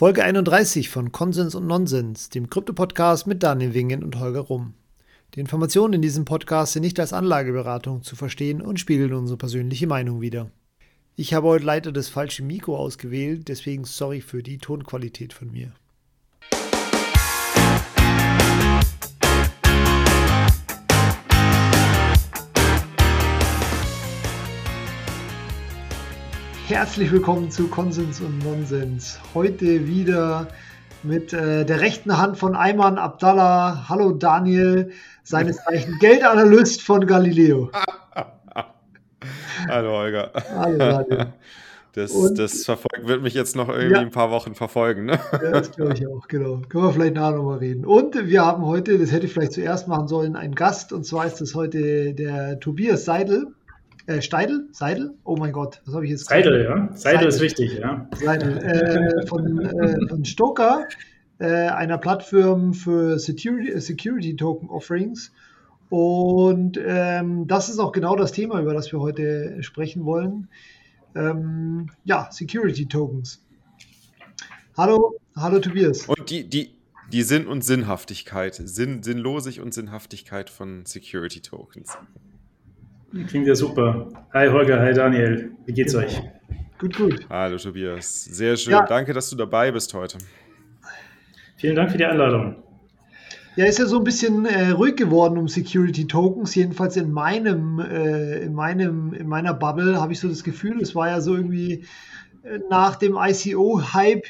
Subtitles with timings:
[0.00, 4.72] Folge 31 von Konsens und Nonsens, dem Krypto-Podcast mit Daniel Wingen und Holger Rumm.
[5.34, 9.86] Die Informationen in diesem Podcast sind nicht als Anlageberatung zu verstehen und spiegeln unsere persönliche
[9.86, 10.50] Meinung wider.
[11.16, 15.74] Ich habe heute leider das falsche Mikro ausgewählt, deswegen sorry für die Tonqualität von mir.
[26.70, 29.18] Herzlich willkommen zu Konsens und Nonsens.
[29.34, 30.46] Heute wieder
[31.02, 33.88] mit äh, der rechten Hand von Ayman Abdallah.
[33.88, 34.92] Hallo Daniel,
[35.24, 37.72] seines Zeichen Geldanalyst von Galileo.
[39.68, 40.30] Hallo Holger.
[40.54, 41.32] Hallo Daniel.
[41.94, 44.00] Das, das verfolgt, wird mich jetzt noch irgendwie ja.
[44.00, 45.06] ein paar Wochen verfolgen.
[45.06, 45.18] Ne?
[45.32, 46.62] Ja, das glaube ich auch, genau.
[46.68, 47.84] Können wir vielleicht nachher nochmal reden.
[47.84, 50.92] Und wir haben heute, das hätte ich vielleicht zuerst machen sollen, einen Gast.
[50.92, 53.48] Und zwar ist das heute der Tobias Seidel.
[54.10, 54.66] Äh, Steidel?
[54.72, 55.14] Seidel?
[55.22, 56.88] Oh mein Gott, was habe ich jetzt Seidel, ja.
[56.94, 58.08] Seidel, Seidel, ist wichtig, ja.
[58.20, 58.58] Seidel.
[58.58, 60.88] Äh, von, äh, von Stoker,
[61.38, 65.30] äh, einer Plattform für Security, äh, Security Token Offerings.
[65.90, 70.48] Und ähm, das ist auch genau das Thema, über das wir heute sprechen wollen.
[71.14, 73.44] Ähm, ja, Security Tokens.
[74.76, 76.06] Hallo, hallo Tobias.
[76.08, 76.74] Und die, die,
[77.12, 81.96] die Sinn und Sinnhaftigkeit, Sinn, Sinnlosig und Sinnhaftigkeit von Security Tokens.
[83.10, 84.06] Klingt ja super.
[84.32, 85.50] Hi Holger, hi Daniel.
[85.66, 86.06] Wie geht's genau.
[86.06, 86.22] euch?
[86.78, 87.26] Gut, gut.
[87.28, 88.24] Hallo Tobias.
[88.24, 88.72] Sehr schön.
[88.72, 88.86] Ja.
[88.86, 90.18] Danke, dass du dabei bist heute.
[91.56, 92.62] Vielen Dank für die Einladung.
[93.56, 96.54] Ja, ist ja so ein bisschen äh, ruhig geworden um Security Tokens.
[96.54, 100.94] Jedenfalls in meinem, äh, in meinem, in meiner Bubble habe ich so das Gefühl, es
[100.94, 101.84] war ja so irgendwie
[102.44, 104.24] äh, nach dem ICO-Hype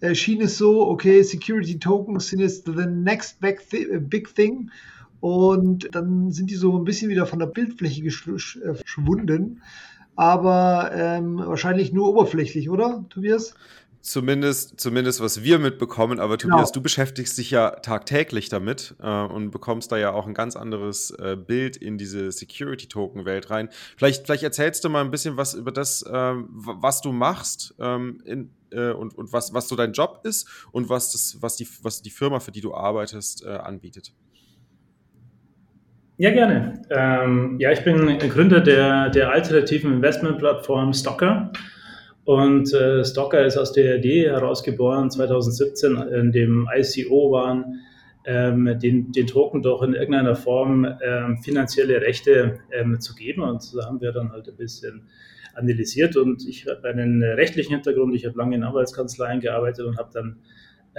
[0.00, 3.60] äh, schien es so, okay, Security Tokens sind jetzt the next big,
[4.08, 4.70] big thing.
[5.20, 9.56] Und dann sind die so ein bisschen wieder von der Bildfläche geschwunden.
[9.56, 13.54] Äh, Aber ähm, wahrscheinlich nur oberflächlich, oder, Tobias?
[14.02, 16.20] Zumindest, zumindest was wir mitbekommen.
[16.20, 16.72] Aber Tobias, genau.
[16.72, 21.10] du beschäftigst dich ja tagtäglich damit äh, und bekommst da ja auch ein ganz anderes
[21.10, 23.68] äh, Bild in diese Security-Token-Welt rein.
[23.98, 28.22] Vielleicht, vielleicht erzählst du mal ein bisschen was über das, äh, was du machst ähm,
[28.24, 31.68] in, äh, und, und was, was so dein Job ist und was, das, was, die,
[31.82, 34.14] was die Firma, für die du arbeitest, äh, anbietet.
[36.20, 36.82] Ja, gerne.
[36.90, 41.50] Ähm, ja, ich bin Gründer der, der alternativen Investmentplattform Stocker.
[42.24, 47.80] Und äh, Stocker ist aus der Idee herausgeboren 2017, in dem ICO waren,
[48.26, 53.40] ähm, den, den Token doch in irgendeiner Form ähm, finanzielle Rechte ähm, zu geben.
[53.40, 55.08] Und so haben wir dann halt ein bisschen
[55.54, 56.18] analysiert.
[56.18, 58.14] Und ich habe einen rechtlichen Hintergrund.
[58.14, 60.36] Ich habe lange in Anwaltskanzleien gearbeitet und habe dann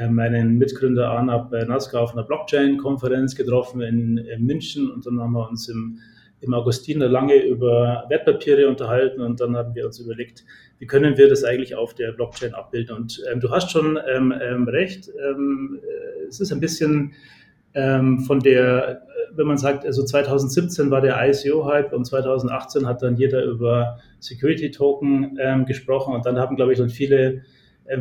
[0.09, 4.89] meinen Mitgründer Arnab Nazca auf einer Blockchain-Konferenz getroffen in, in, München.
[4.89, 5.99] Und dann haben wir uns im,
[6.39, 9.21] im Augustiner lange über Wertpapiere unterhalten.
[9.21, 10.45] Und dann haben wir uns überlegt,
[10.79, 12.95] wie können wir das eigentlich auf der Blockchain abbilden.
[12.95, 17.13] Und ähm, du hast schon ähm, ähm, recht, ähm, äh, es ist ein bisschen
[17.73, 19.03] ähm, von der,
[19.33, 25.37] wenn man sagt, also 2017 war der ICO-Hype und 2018 hat dann jeder über Security-Token
[25.39, 26.13] ähm, gesprochen.
[26.13, 27.43] Und dann haben, glaube ich, dann viele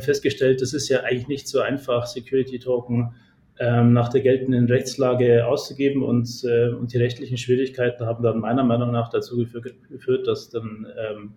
[0.01, 3.15] festgestellt, das ist ja eigentlich nicht so einfach, Security-Token
[3.59, 8.65] ähm, nach der geltenden Rechtslage auszugeben und, äh, und die rechtlichen Schwierigkeiten haben dann meiner
[8.65, 11.33] Meinung nach dazu geführt, dass dann ähm,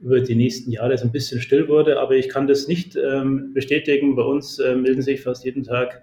[0.00, 3.52] über die nächsten Jahre es ein bisschen still wurde, aber ich kann das nicht ähm,
[3.54, 4.16] bestätigen.
[4.16, 6.02] Bei uns äh, melden sich fast jeden Tag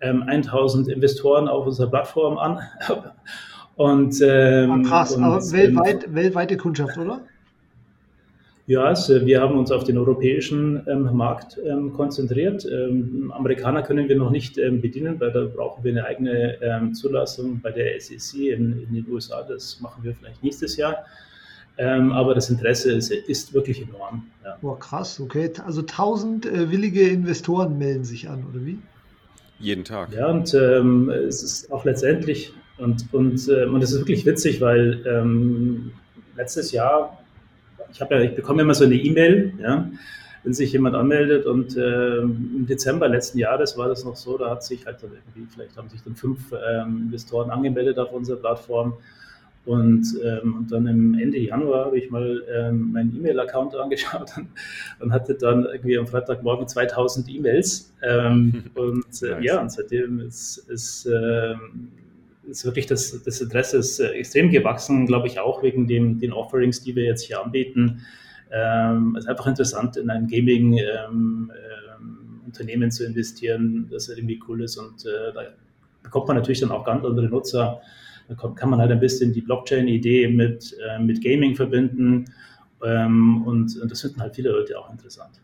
[0.00, 2.58] ähm, 1000 Investoren auf unserer Plattform an.
[3.76, 7.20] und, ähm, ah, krass, und, aber weltweit, ähm, weltweite Kundschaft, oder?
[8.66, 12.64] Ja, also wir haben uns auf den europäischen ähm, Markt ähm, konzentriert.
[12.64, 16.94] Ähm, Amerikaner können wir noch nicht ähm, bedienen, weil da brauchen wir eine eigene ähm,
[16.94, 19.42] Zulassung bei der SEC in, in, den USA.
[19.42, 21.04] Das machen wir vielleicht nächstes Jahr.
[21.76, 24.28] Ähm, aber das Interesse ist, ist wirklich enorm.
[24.44, 24.56] Ja.
[24.60, 25.50] Boah, krass, okay.
[25.66, 28.78] Also 1000 äh, willige Investoren melden sich an, oder wie?
[29.58, 30.12] Jeden Tag.
[30.14, 35.92] Ja, und es ist auch letztendlich, und, und, äh, und es ist wirklich witzig, weil
[36.36, 37.21] letztes Jahr
[37.92, 39.90] ich habe ja, ich bekomme immer so eine E-Mail, ja,
[40.44, 44.50] wenn sich jemand anmeldet und äh, im Dezember letzten Jahres war das noch so, da
[44.50, 48.38] hat sich halt dann irgendwie, vielleicht haben sich dann fünf ähm, Investoren angemeldet auf unserer
[48.38, 48.94] Plattform
[49.64, 54.48] und, ähm, und dann im Ende Januar habe ich mal ähm, meinen E-Mail-Account angeschaut und,
[54.98, 60.58] und, hatte dann irgendwie am Freitagmorgen 2000 E-Mails ähm, und äh, ja, und seitdem ist,
[60.68, 61.92] ist ähm,
[62.48, 66.32] ist wirklich das, das Interesse ist äh, extrem gewachsen, glaube ich auch wegen dem, den
[66.32, 68.02] Offerings, die wir jetzt hier anbieten.
[68.50, 71.52] Ähm, es ist einfach interessant, in ein Gaming-Unternehmen
[72.58, 75.44] ähm, ähm, zu investieren, das irgendwie cool ist und äh, da
[76.02, 77.80] bekommt man natürlich dann auch ganz andere Nutzer.
[78.28, 82.26] Da kann man halt ein bisschen die Blockchain-Idee mit, äh, mit Gaming verbinden
[82.84, 85.40] ähm, und, und das finden halt viele Leute auch interessant.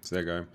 [0.00, 0.46] Sehr geil.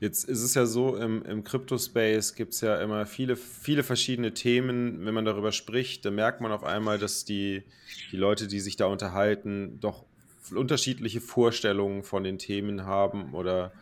[0.00, 4.34] Jetzt ist es ja so, im, im Crypto-Space gibt es ja immer viele, viele verschiedene
[4.34, 5.04] Themen.
[5.04, 7.62] Wenn man darüber spricht, dann merkt man auf einmal, dass die,
[8.10, 10.04] die Leute, die sich da unterhalten, doch
[10.54, 13.72] unterschiedliche Vorstellungen von den Themen haben oder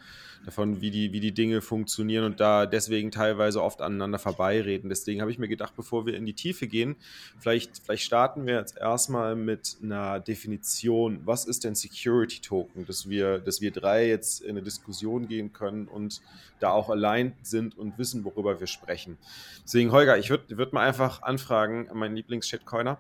[0.45, 4.89] davon, wie die, wie die Dinge funktionieren und da deswegen teilweise oft aneinander vorbeireden.
[4.89, 6.97] Deswegen habe ich mir gedacht, bevor wir in die Tiefe gehen,
[7.39, 11.21] vielleicht, vielleicht starten wir jetzt erstmal mit einer Definition.
[11.25, 12.87] Was ist denn Security Token?
[12.87, 16.21] Dass wir, dass wir drei jetzt in eine Diskussion gehen können und
[16.59, 19.19] da auch allein sind und wissen, worüber wir sprechen.
[19.65, 22.99] Deswegen, Holger, ich würde würd mal einfach anfragen, mein Lieblings-Shitcoiner.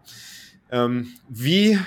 [0.71, 1.79] Ähm, wie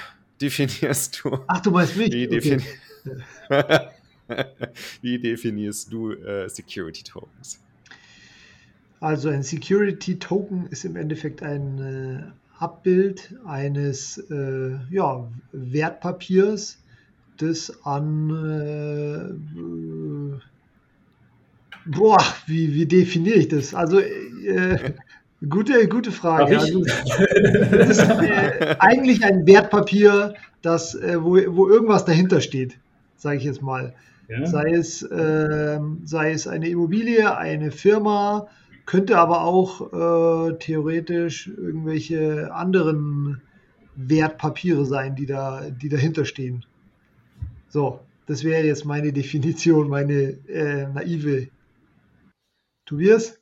[0.41, 1.39] definierst du?
[1.47, 2.11] Ach, du meinst mich?
[2.11, 3.87] Wie, defini okay.
[5.01, 7.59] wie definierst du äh, Security Tokens?
[8.99, 12.23] Also ein Security Token ist im Endeffekt ein äh,
[12.57, 16.79] Abbild eines äh, ja, Wertpapiers,
[17.37, 19.33] das an äh,
[21.85, 23.73] boah, wie, wie definiere ich das?
[23.73, 24.93] Also äh,
[25.49, 26.57] Gute, gute Frage.
[26.57, 32.77] Also, das ist äh, eigentlich ein Wertpapier, das, äh, wo, wo irgendwas dahinter steht,
[33.17, 33.93] sage ich jetzt mal.
[34.27, 34.45] Ja.
[34.45, 38.47] Sei, es, äh, sei es eine Immobilie, eine Firma,
[38.85, 43.41] könnte aber auch äh, theoretisch irgendwelche anderen
[43.95, 46.65] Wertpapiere sein, die, da, die dahinter stehen.
[47.69, 51.49] So, das wäre jetzt meine Definition, meine äh, naive.
[52.85, 53.39] Tobias?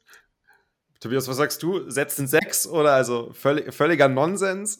[0.99, 1.89] Tobias, was sagst du?
[1.89, 4.79] Setzt in sechs oder also völlig, völliger Nonsens?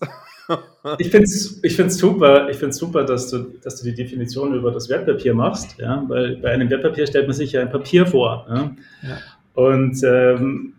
[1.00, 4.54] Ich finde es ich find's super, ich find's super dass, du, dass du die Definition
[4.54, 6.04] über das Wertpapier machst, ja?
[6.08, 8.46] weil bei einem Wertpapier stellt man sich ja ein Papier vor.
[8.50, 8.76] Ja?
[9.04, 9.18] ja.
[9.54, 10.74] Und ähm,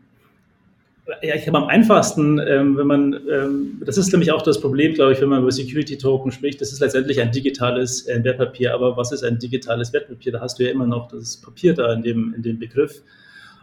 [1.22, 4.94] ja, ich habe am einfachsten, ähm, wenn man, ähm, das ist nämlich auch das Problem,
[4.94, 8.72] glaube ich, wenn man über Security Token spricht, das ist letztendlich ein digitales äh, Wertpapier,
[8.72, 10.32] aber was ist ein digitales Wertpapier?
[10.32, 13.02] Da hast du ja immer noch das Papier da in dem, in dem Begriff.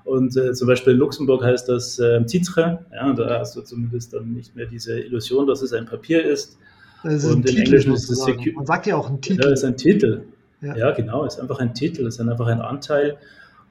[0.10, 2.84] Und äh, zum Beispiel in Luxemburg heißt das äh, Titre.
[2.92, 6.58] Ja, da hast du zumindest dann nicht mehr diese Illusion, dass es ein Papier ist.
[7.04, 9.44] Ist und in Englisch ist es Secu Man sagt ja auch ein Titel.
[9.44, 10.24] Ja, ist ein Titel.
[10.62, 10.76] Ja.
[10.76, 13.18] ja, genau, ist einfach ein Titel, ist einfach ein Anteil.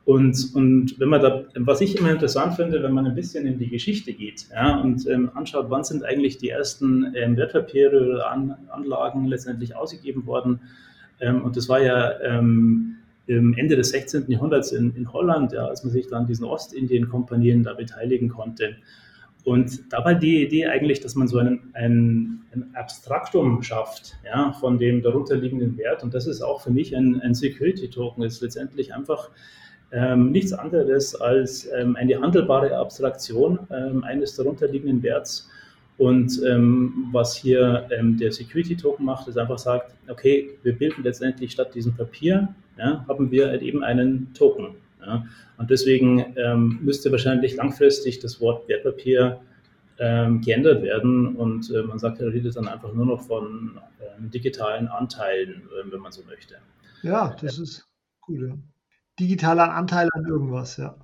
[0.04, 3.58] Und, und wenn man da, was ich immer interessant finde, wenn man ein bisschen in
[3.58, 8.30] die Geschichte geht ja, und ähm, anschaut, wann sind eigentlich die ersten ähm, Wertpapiere oder
[8.30, 10.60] An Anlagen letztendlich ausgegeben worden.
[11.20, 12.97] Ähm, und das war ja ähm,
[13.28, 14.24] Ende des 16.
[14.28, 18.76] Jahrhunderts in, in Holland, ja, als man sich dann diesen Ostindien-Kompanien da beteiligen konnte.
[19.44, 24.52] Und da war die Idee eigentlich, dass man so einen, ein, ein Abstraktum schafft ja,
[24.52, 26.02] von dem darunterliegenden Wert.
[26.02, 28.22] Und das ist auch für mich ein, ein Security-Token.
[28.24, 29.30] ist letztendlich einfach
[29.92, 35.48] ähm, nichts anderes als ähm, eine handelbare Abstraktion ähm, eines darunterliegenden Werts.
[35.96, 41.52] Und ähm, was hier ähm, der Security-Token macht, ist einfach sagt, okay, wir bilden letztendlich
[41.52, 44.76] statt diesem Papier ja, haben wir halt eben einen Token.
[45.04, 45.24] Ja.
[45.56, 49.40] Und deswegen ähm, müsste wahrscheinlich langfristig das Wort Wertpapier
[49.98, 54.30] ähm, geändert werden und äh, man sagt, er redet dann einfach nur noch von ähm,
[54.30, 56.56] digitalen Anteilen, äh, wenn man so möchte.
[57.02, 57.88] Ja, das ist
[58.28, 58.48] cool.
[58.48, 58.58] Ja.
[59.18, 60.94] Digitaler Anteil an irgendwas, ja.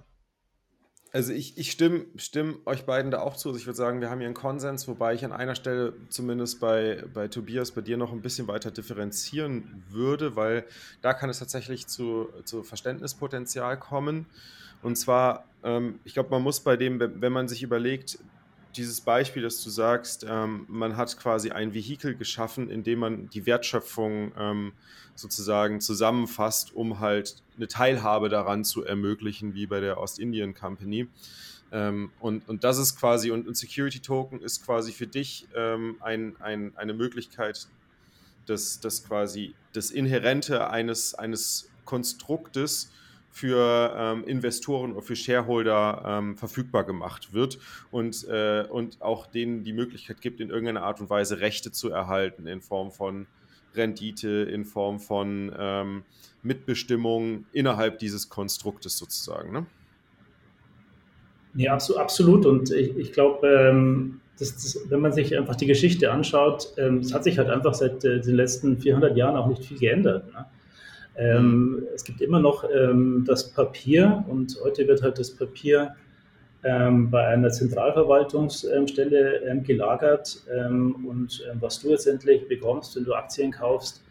[1.14, 3.48] Also ich, ich stimme, stimme euch beiden da auch zu.
[3.48, 6.58] Also ich würde sagen, wir haben hier einen Konsens, wobei ich an einer Stelle zumindest
[6.58, 10.64] bei, bei Tobias, bei dir noch ein bisschen weiter differenzieren würde, weil
[11.02, 14.26] da kann es tatsächlich zu, zu Verständnispotenzial kommen.
[14.82, 18.18] Und zwar, ähm, ich glaube, man muss bei dem, wenn man sich überlegt,
[18.76, 23.30] dieses Beispiel, dass du sagst, ähm, man hat quasi ein Vehikel geschaffen, in dem man
[23.30, 24.72] die Wertschöpfung ähm,
[25.14, 31.08] sozusagen zusammenfasst, um halt eine Teilhabe daran zu ermöglichen, wie bei der Ostindien Company.
[31.72, 35.96] Ähm, und, und das ist quasi, und ein Security Token ist quasi für dich ähm,
[36.00, 37.68] ein, ein, eine Möglichkeit,
[38.46, 42.90] dass, dass quasi das Inhärente eines, eines Konstruktes
[43.34, 47.58] für ähm, Investoren oder für Shareholder ähm, verfügbar gemacht wird
[47.90, 51.90] und, äh, und auch denen die Möglichkeit gibt, in irgendeiner Art und Weise Rechte zu
[51.90, 53.26] erhalten in Form von
[53.74, 56.04] Rendite, in Form von ähm,
[56.44, 59.50] Mitbestimmung innerhalb dieses Konstruktes sozusagen.
[59.50, 59.66] Ne?
[61.56, 62.46] Ja, absolut.
[62.46, 64.20] Und ich, ich glaube, ähm,
[64.90, 68.20] wenn man sich einfach die Geschichte anschaut, ähm, es hat sich halt einfach seit äh,
[68.20, 70.32] den letzten 400 Jahren auch nicht viel geändert.
[70.32, 70.46] Ne?
[71.16, 75.94] Ähm, es gibt immer noch ähm, das Papier und heute wird halt das Papier
[76.64, 80.42] ähm, bei einer Zentralverwaltungsstelle ähm, gelagert.
[80.52, 84.02] Ähm, und ähm, was du letztendlich bekommst, wenn du Aktien kaufst,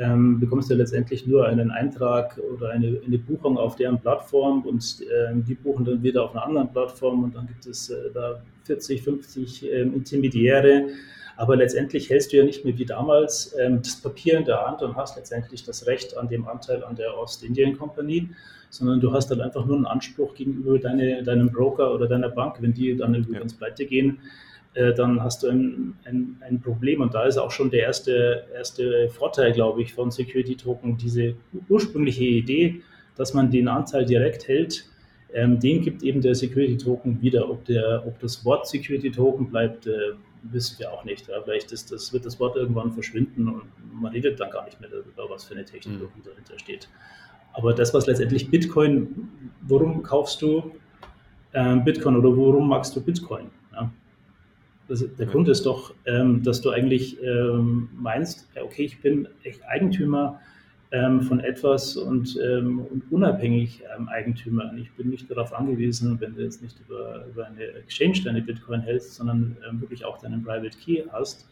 [0.00, 5.54] bekommst du letztendlich nur einen Eintrag oder eine, eine Buchung auf deren Plattform und die
[5.56, 9.68] buchen dann wieder auf einer anderen Plattform und dann gibt es äh, da 40, 50
[9.68, 10.90] Intermediäre
[11.38, 14.82] Aber letztendlich hältst du ja nicht mehr wie damals ähm, das Papier in der Hand
[14.82, 18.28] und hast letztendlich das Recht an dem Anteil an der Ostindien Company,
[18.70, 22.56] sondern du hast dann einfach nur einen Anspruch gegenüber deine, deinem Broker oder deiner Bank.
[22.60, 23.58] Wenn die dann übrigens ja.
[23.58, 24.18] pleite gehen,
[24.74, 27.02] äh, dann hast du ein, ein, ein, Problem.
[27.02, 31.36] Und da ist auch schon der erste, erste Vorteil, glaube ich, von Security Token, diese
[31.68, 32.82] ursprüngliche Idee,
[33.16, 34.88] dass man den Anteil direkt hält
[35.34, 37.50] ähm, den gibt eben der Security Token wieder.
[37.50, 41.28] Ob, der, ob das Wort Security Token bleibt, äh, wissen wir auch nicht.
[41.28, 41.40] Ja.
[41.42, 44.90] Vielleicht ist das, wird das Wort irgendwann verschwinden und man redet dann gar nicht mehr
[44.90, 46.24] darüber, was für eine Technologie mhm.
[46.24, 46.88] dahinter steht.
[47.52, 49.28] Aber das, was letztendlich Bitcoin,
[49.62, 50.72] worum kaufst du
[51.54, 53.50] ähm, Bitcoin oder worum magst du Bitcoin?
[53.72, 53.90] Ja?
[54.86, 55.30] Das, der mhm.
[55.30, 60.40] Grund ist doch, ähm, dass du eigentlich ähm, meinst, okay, ich bin echt Eigentümer
[60.90, 64.72] ähm, von etwas und, ähm, und unabhängig ähm, Eigentümer.
[64.76, 68.80] Ich bin nicht darauf angewiesen, wenn du jetzt nicht über, über eine Exchange deine Bitcoin
[68.80, 71.46] hältst, sondern ähm, wirklich auch deinen Private Key hast,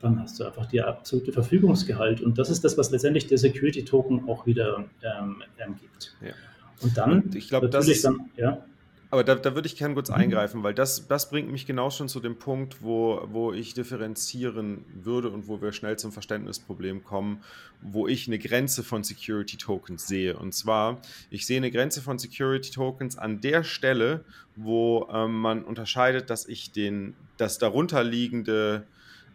[0.00, 2.20] dann hast du einfach die absolute Verfügungsgehalt.
[2.20, 6.16] Und das ist das, was letztendlich der Security Token auch wieder ähm, ähm, gibt.
[6.20, 6.32] Ja.
[6.80, 8.64] Und dann, und ich glaube, das ist, dann, ja.
[9.10, 10.16] Aber da, da würde ich gerne kurz mhm.
[10.16, 14.84] eingreifen, weil das, das bringt mich genau schon zu dem Punkt, wo, wo ich differenzieren
[14.92, 17.42] würde und wo wir schnell zum Verständnisproblem kommen,
[17.80, 20.36] wo ich eine Grenze von Security Tokens sehe.
[20.36, 21.00] Und zwar,
[21.30, 24.24] ich sehe eine Grenze von Security Tokens an der Stelle,
[24.56, 28.86] wo ähm, man unterscheidet, dass ich den, das darunterliegende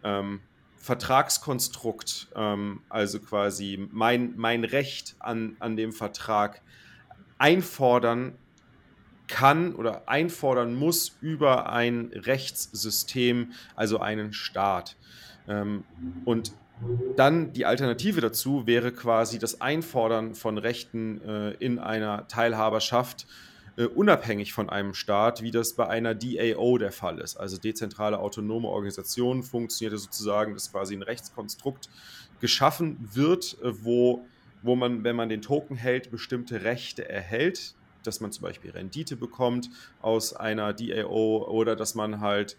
[0.04, 0.40] ähm,
[0.76, 6.60] Vertragskonstrukt, ähm, also quasi mein, mein Recht an, an dem Vertrag
[7.38, 8.34] einfordern
[9.28, 14.96] kann oder einfordern muss über ein Rechtssystem, also einen Staat.
[15.48, 15.84] Ähm,
[16.24, 16.52] und
[17.16, 23.26] dann die Alternative dazu wäre quasi das Einfordern von Rechten äh, in einer Teilhaberschaft
[23.76, 27.36] äh, unabhängig von einem Staat, wie das bei einer DAO der Fall ist.
[27.36, 31.88] Also dezentrale autonome Organisation funktioniert sozusagen, dass quasi ein Rechtskonstrukt
[32.40, 34.26] geschaffen wird, äh, wo,
[34.62, 37.74] wo man, wenn man den Token hält, bestimmte Rechte erhält,
[38.06, 39.70] dass man zum Beispiel Rendite bekommt
[40.00, 42.56] aus einer DAO oder dass man halt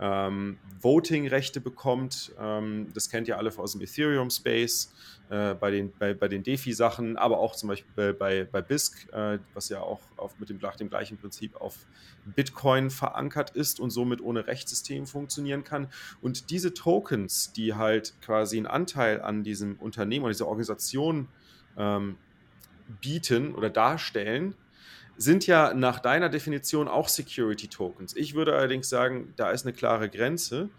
[0.00, 2.32] ähm, Voting-Rechte bekommt.
[2.38, 4.92] Ähm, das kennt ihr alle aus dem Ethereum-Space,
[5.30, 9.38] äh, bei den, bei, bei den DeFi-Sachen, aber auch zum Beispiel bei, bei, BISC, äh,
[9.54, 11.86] was ja auch auf, mit dem, dem gleichen Prinzip auf
[12.24, 15.88] Bitcoin verankert ist und somit ohne Rechtssystem funktionieren kann.
[16.22, 21.28] Und diese Tokens, die halt quasi einen Anteil an diesem Unternehmen oder dieser Organisation
[21.76, 22.16] ähm,
[23.00, 24.54] bieten oder darstellen,
[25.18, 28.16] sind ja nach deiner Definition auch Security Tokens.
[28.16, 30.70] Ich würde allerdings sagen, da ist eine klare Grenze,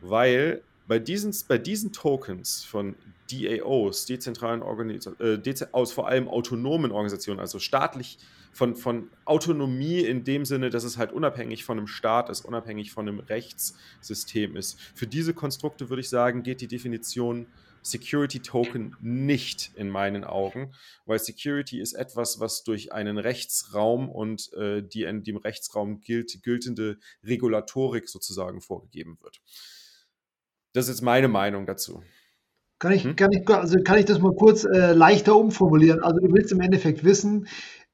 [0.00, 2.94] weil bei diesen, bei diesen Tokens von
[3.30, 8.18] DAOs, dezentralen Organisationen, äh, aus vor allem autonomen Organisationen, also staatlich
[8.52, 12.92] von, von Autonomie in dem Sinne, dass es halt unabhängig von einem Staat ist, unabhängig
[12.92, 14.80] von einem Rechtssystem ist.
[14.94, 17.46] Für diese Konstrukte würde ich sagen, geht die Definition
[17.82, 20.74] Security Token nicht in meinen Augen,
[21.06, 26.42] weil Security ist etwas, was durch einen Rechtsraum und äh, die in dem Rechtsraum gilt,
[26.42, 29.40] geltende Regulatorik sozusagen vorgegeben wird.
[30.72, 32.02] Das ist jetzt meine Meinung dazu.
[32.78, 33.14] Kann ich, hm?
[33.14, 36.02] kann ich, also kann ich das mal kurz äh, leichter umformulieren?
[36.02, 37.46] Also du willst im Endeffekt wissen,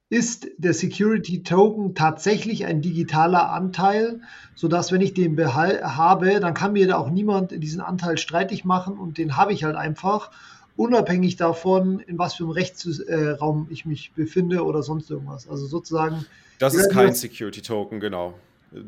[0.08, 4.20] ist der Security Token tatsächlich ein digitaler Anteil,
[4.54, 8.98] sodass wenn ich den habe, dann kann mir da auch niemand diesen Anteil streitig machen
[8.98, 10.30] und den habe ich halt einfach,
[10.76, 15.48] unabhängig davon, in was für einem Rechtsraum ich mich befinde oder sonst irgendwas.
[15.48, 16.25] Also sozusagen.
[16.58, 18.34] Das ist kein Security Token, genau.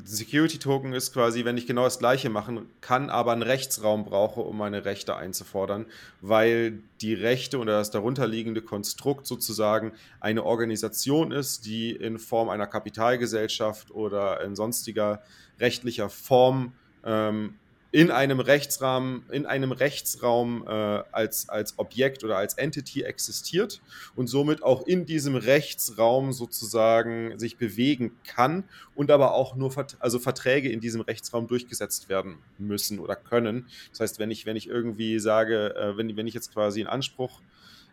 [0.05, 4.41] Security Token ist quasi, wenn ich genau das gleiche machen kann, aber einen Rechtsraum brauche,
[4.41, 5.87] um meine Rechte einzufordern,
[6.21, 12.67] weil die Rechte oder das darunterliegende Konstrukt sozusagen eine Organisation ist, die in Form einer
[12.67, 15.23] Kapitalgesellschaft oder in sonstiger
[15.61, 16.73] rechtlicher Form
[17.05, 17.55] ähm,
[17.91, 23.81] in einem Rechtsrahmen, in einem Rechtsraum äh, als, als Objekt oder als Entity existiert
[24.15, 28.65] und somit auch in diesem Rechtsraum sozusagen sich bewegen kann
[28.95, 33.67] und aber auch nur Vert also Verträge in diesem Rechtsraum durchgesetzt werden müssen oder können.
[33.91, 36.91] Das heißt, wenn ich, wenn ich irgendwie sage, äh, wenn, wenn ich jetzt quasi einen
[36.91, 37.41] Anspruch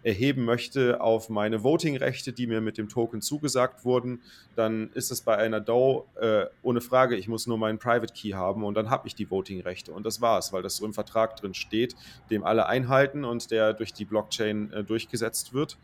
[0.06, 4.22] erheben möchte auf meine Voting-Rechte, die mir mit dem Token zugesagt wurden,
[4.56, 8.30] dann ist es bei einer DAO äh, ohne Frage, ich muss nur meinen Private Key
[8.30, 9.92] haben und dann habe ich die Voting-Rechte.
[9.92, 11.96] Und das war's, weil das so im Vertrag drin steht,
[12.30, 15.80] dem alle einhalten und der durch die Blockchain äh, durchgesetzt wird,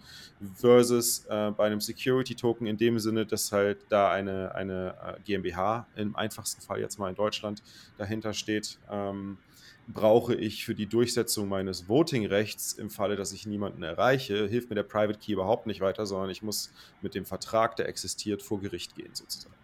[0.54, 5.88] versus äh, bei einem Security-Token in dem Sinne, dass halt da eine, eine äh, GmbH
[5.96, 7.63] im einfachsten Fall jetzt mal in Deutschland
[7.98, 8.78] dahinter steht.
[8.92, 9.40] Ähm,
[9.88, 14.76] brauche ich für die Durchsetzung meines Voting-Rechts im Falle, dass ich niemanden erreiche, hilft mir
[14.76, 16.72] der Private Key überhaupt nicht weiter, sondern ich muss
[17.02, 19.56] mit dem Vertrag, der existiert, vor Gericht gehen sozusagen.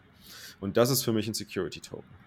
[0.60, 2.27] Und das ist für mich ein Security-Token.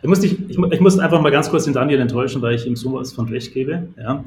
[0.00, 2.66] Ich muss, dich, ich, ich, muss einfach mal ganz kurz den Daniel enttäuschen, weil ich
[2.66, 3.88] ihm sowas von Recht gebe.
[3.96, 4.24] Ja.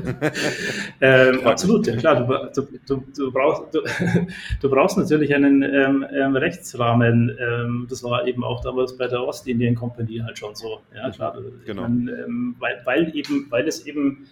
[1.00, 2.50] ähm, absolut, ja klar.
[2.54, 3.74] Du, du, du, brauchst,
[4.62, 7.36] du, brauchst natürlich einen ähm, ähm, Rechtsrahmen.
[7.38, 10.80] Ähm, das war eben auch damals bei der Ostindien Company halt schon so.
[10.94, 11.36] Ja, klar.
[11.64, 11.82] Genau.
[11.82, 14.26] Meine, ähm, weil, weil, eben, weil es eben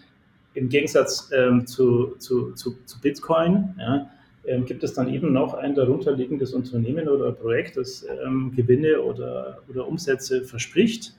[0.54, 4.08] im Gegensatz ähm, zu, zu, zu, zu Bitcoin, ja,
[4.46, 9.58] ähm, gibt es dann eben noch ein darunterliegendes Unternehmen oder Projekt, das ähm, Gewinne oder,
[9.68, 11.14] oder Umsätze verspricht.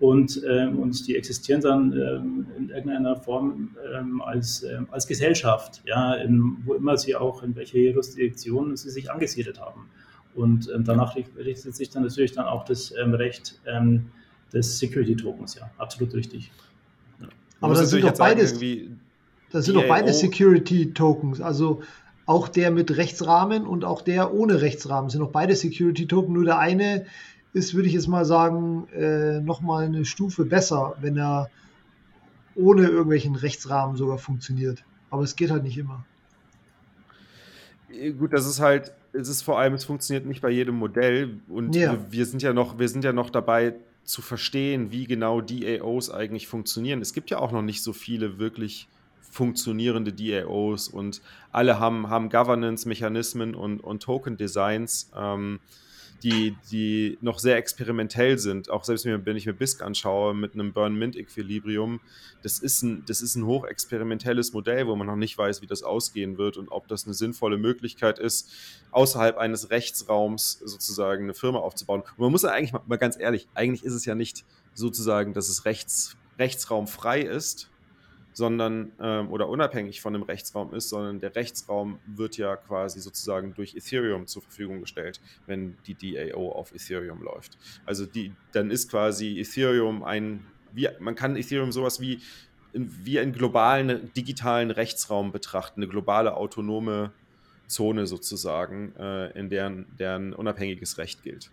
[0.00, 5.80] Und, ähm, und die existieren dann ähm, in irgendeiner Form ähm, als, ähm, als Gesellschaft,
[5.84, 9.88] ja, in, wo immer sie auch, in welcher Jurisdiktion sie sich angesiedelt haben.
[10.34, 13.60] Und danach richtet sich dann natürlich dann auch das Recht
[14.50, 16.50] des Security Tokens, ja, absolut richtig.
[17.20, 17.28] Ja.
[17.60, 18.58] Aber das sind doch beides,
[19.50, 21.42] das sind doch beide Security Tokens.
[21.42, 21.82] Also
[22.26, 26.34] auch der mit Rechtsrahmen und auch der ohne Rechtsrahmen sind auch beide Security Token.
[26.34, 27.06] Nur der eine
[27.52, 31.50] ist, würde ich jetzt mal sagen, äh, nochmal eine Stufe besser, wenn er
[32.54, 34.84] ohne irgendwelchen Rechtsrahmen sogar funktioniert.
[35.10, 36.04] Aber es geht halt nicht immer.
[38.18, 41.74] Gut, das ist halt, es ist vor allem, es funktioniert nicht bei jedem Modell und
[41.74, 41.92] ja.
[41.92, 43.74] wir, wir, sind ja noch, wir sind ja noch dabei
[44.04, 47.02] zu verstehen, wie genau DAOs eigentlich funktionieren.
[47.02, 48.88] Es gibt ja auch noch nicht so viele wirklich
[49.32, 55.58] funktionierende DAOs und alle haben, haben Governance-Mechanismen und, und Token-Designs, ähm,
[56.22, 58.70] die, die noch sehr experimentell sind.
[58.70, 62.00] Auch selbst wenn ich mir BISC anschaue mit einem Burn-Mint-Equilibrium,
[62.42, 65.82] das ist, ein, das ist ein hochexperimentelles Modell, wo man noch nicht weiß, wie das
[65.82, 68.52] ausgehen wird und ob das eine sinnvolle Möglichkeit ist,
[68.90, 72.02] außerhalb eines Rechtsraums sozusagen eine Firma aufzubauen.
[72.02, 75.32] Und man muss ja eigentlich mal, mal ganz ehrlich, eigentlich ist es ja nicht sozusagen,
[75.32, 77.71] dass es rechts, rechtsraumfrei ist,
[78.32, 83.54] sondern ähm, oder unabhängig von dem Rechtsraum ist, sondern der Rechtsraum wird ja quasi sozusagen
[83.54, 87.58] durch Ethereum zur Verfügung gestellt, wenn die DAO auf Ethereum läuft.
[87.84, 92.20] Also die, dann ist quasi Ethereum ein, wie, man kann Ethereum sowas wie,
[92.72, 97.12] wie einen globalen digitalen Rechtsraum betrachten, eine globale autonome
[97.68, 101.50] Zone sozusagen, äh, in deren, deren unabhängiges Recht gilt.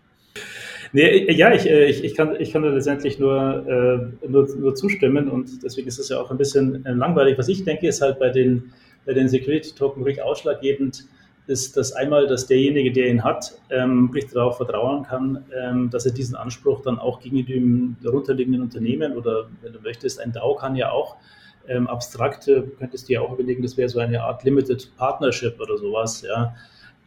[0.92, 4.74] Nee, ja, ich, äh, ich, ich, kann, ich kann da letztendlich nur, äh, nur, nur
[4.74, 7.38] zustimmen und deswegen ist es ja auch ein bisschen äh, langweilig.
[7.38, 8.72] Was ich denke, ist halt bei den,
[9.06, 11.04] bei den Security-Token wirklich ausschlaggebend,
[11.46, 16.06] ist, dass einmal, dass derjenige, der ihn hat, ähm, wirklich darauf vertrauen kann, ähm, dass
[16.06, 20.54] er diesen Anspruch dann auch gegenüber dem darunterliegenden Unternehmen oder, wenn du möchtest, ein DAO
[20.54, 21.16] kann ja auch
[21.68, 25.76] ähm, abstrakt, du könntest dir auch überlegen, das wäre so eine Art Limited Partnership oder
[25.76, 26.54] sowas, ja,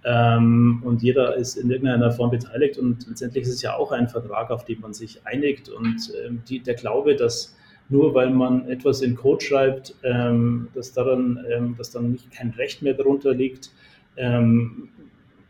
[0.05, 4.09] ähm, und jeder ist in irgendeiner Form beteiligt und letztendlich ist es ja auch ein
[4.09, 7.55] Vertrag, auf den man sich einigt und ähm, die, der Glaube, dass
[7.89, 12.49] nur weil man etwas in Code schreibt, ähm, dass, daran, ähm, dass dann nicht kein
[12.51, 13.71] Recht mehr darunter liegt.
[14.17, 14.89] Ähm,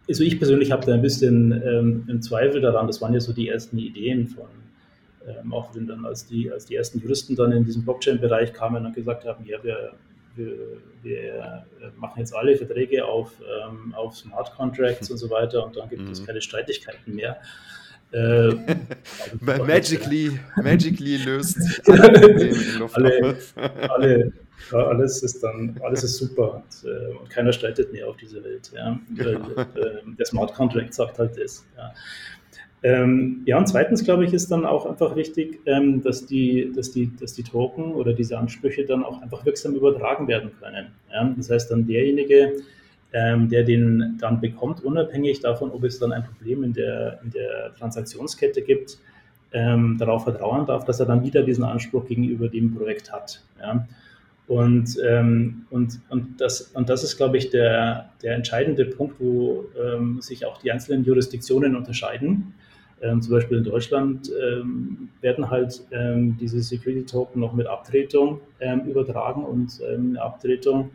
[0.08, 3.48] also ich persönlich habe da ein bisschen ähm, Zweifel daran, das waren ja so die
[3.48, 4.46] ersten Ideen von,
[5.52, 8.94] auch wenn dann als die, als die ersten Juristen dann in diesem Blockchain-Bereich kamen und
[8.94, 9.94] gesagt haben, ja, wir
[10.36, 10.54] wir,
[11.02, 11.66] wir,
[11.98, 16.04] machen jetzt alle Verträge auf, ähm, auf Smart Contracts und so weiter und dann gibt
[16.04, 16.12] mhm.
[16.12, 17.40] es keine Streitigkeiten mehr.
[18.12, 18.54] Äh,
[19.42, 21.58] magically, magically löst
[21.90, 23.38] alle,
[23.90, 24.34] alle,
[24.72, 28.72] alles ist dann alles ist super und, äh, und, keiner streitet mehr auf dieser Welt.
[28.76, 29.00] Ja?
[29.16, 31.66] Weil, äh, der Smart Contract sagt halt das.
[31.76, 31.92] Ja.
[32.86, 36.92] Ähm, ja, und zweitens, glaube ich, ist dann auch einfach wichtig, ähm, dass, die, dass,
[36.92, 40.88] die, dass die Token oder diese Ansprüche dann auch einfach wirksam übertragen werden können.
[41.12, 41.34] Ja?
[41.38, 42.58] Das heißt, dann derjenige,
[43.14, 47.32] ähm, der den dann bekommt, unabhängig davon, ob es dann ein Problem in der, in
[47.32, 48.98] der Transaktionskette gibt,
[49.54, 53.42] ähm, darauf vertrauen darf, dass er dann wieder diesen Anspruch gegenüber dem Projekt hat.
[53.62, 53.88] Ja?
[54.48, 59.66] Und, ähm, und, und, das, und das ist, glaube ich, der, der entscheidende Punkt, wo
[59.82, 62.54] ähm, sich auch die einzelnen Jurisdiktionen unterscheiden.
[63.04, 68.82] Ähm, zum Beispiel in Deutschland ähm, werden halt ähm, diese Security-Token noch mit Abtretung ähm,
[68.88, 70.90] übertragen und ähm, eine Abtretung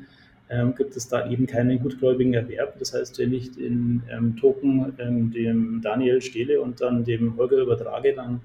[0.49, 2.79] ähm, gibt es da eben keinen gutgläubigen Erwerb.
[2.79, 4.03] Das heißt, wenn ich den
[4.41, 8.41] Token dem Daniel stehle und dann dem Holger übertrage, dann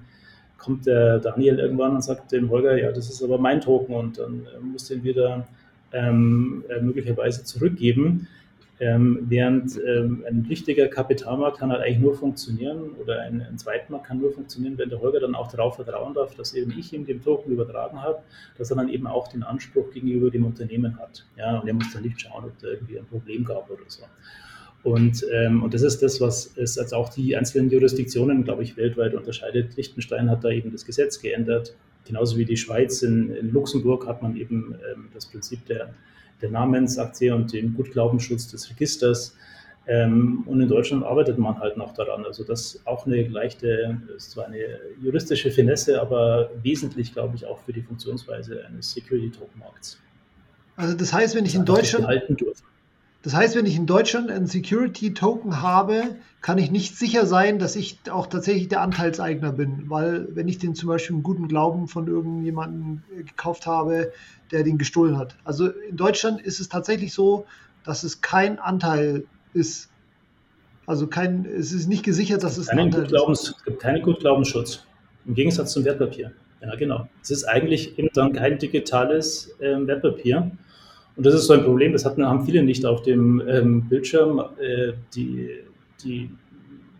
[0.58, 4.18] kommt der Daniel irgendwann und sagt dem Holger, ja, das ist aber mein Token und
[4.18, 5.46] dann äh, muss den wieder
[5.92, 8.28] äh, möglicherweise zurückgeben.
[8.80, 14.06] Ähm, während ähm, ein richtiger Kapitalmarkt kann halt eigentlich nur funktionieren oder ein, ein Zweitmarkt
[14.06, 17.06] kann nur funktionieren, wenn der Holger dann auch darauf vertrauen darf, dass eben ich ihm
[17.06, 18.18] den Token übertragen habe,
[18.58, 21.24] dass er dann eben auch den Anspruch gegenüber dem Unternehmen hat.
[21.36, 24.02] Ja, und er muss dann nicht schauen, ob da irgendwie ein Problem gab oder so.
[24.82, 28.76] Und, ähm, und das ist das, was es als auch die einzelnen Jurisdiktionen, glaube ich,
[28.76, 29.76] weltweit unterscheidet.
[29.76, 31.74] Liechtenstein hat da eben das Gesetz geändert.
[32.04, 33.02] Genauso wie die Schweiz.
[33.02, 35.94] In, in Luxemburg hat man eben ähm, das Prinzip der
[36.40, 39.36] der Namensaktie und den Gutglaubensschutz des Registers.
[39.86, 42.24] Ähm, und in Deutschland arbeitet man halt noch daran.
[42.24, 47.44] Also das ist auch eine leichte, ist zwar eine juristische Finesse, aber wesentlich, glaube ich,
[47.44, 49.98] auch für die Funktionsweise eines Security-Token-Markts.
[50.76, 52.06] Also das heißt, wenn ich in Deutschland
[53.24, 57.74] das heißt, wenn ich in Deutschland einen Security-Token habe, kann ich nicht sicher sein, dass
[57.74, 61.88] ich auch tatsächlich der Anteilseigner bin, weil wenn ich den zum Beispiel im guten Glauben
[61.88, 64.12] von irgendjemandem gekauft habe,
[64.52, 65.36] der den gestohlen hat.
[65.42, 67.46] Also in Deutschland ist es tatsächlich so,
[67.82, 69.88] dass es kein Anteil ist.
[70.84, 73.54] Also kein, es ist nicht gesichert, dass es ein Anteil ist.
[73.56, 74.84] Es gibt keinen Gutglaubensschutz.
[75.24, 76.32] Im Gegensatz zum Wertpapier.
[76.60, 77.08] Ja, genau.
[77.22, 80.50] Es ist eigentlich eben dann kein digitales äh, Wertpapier.
[81.16, 84.42] Und das ist so ein Problem, das hatten, haben viele nicht auf dem ähm, Bildschirm.
[84.60, 85.50] Äh, die,
[86.02, 86.30] die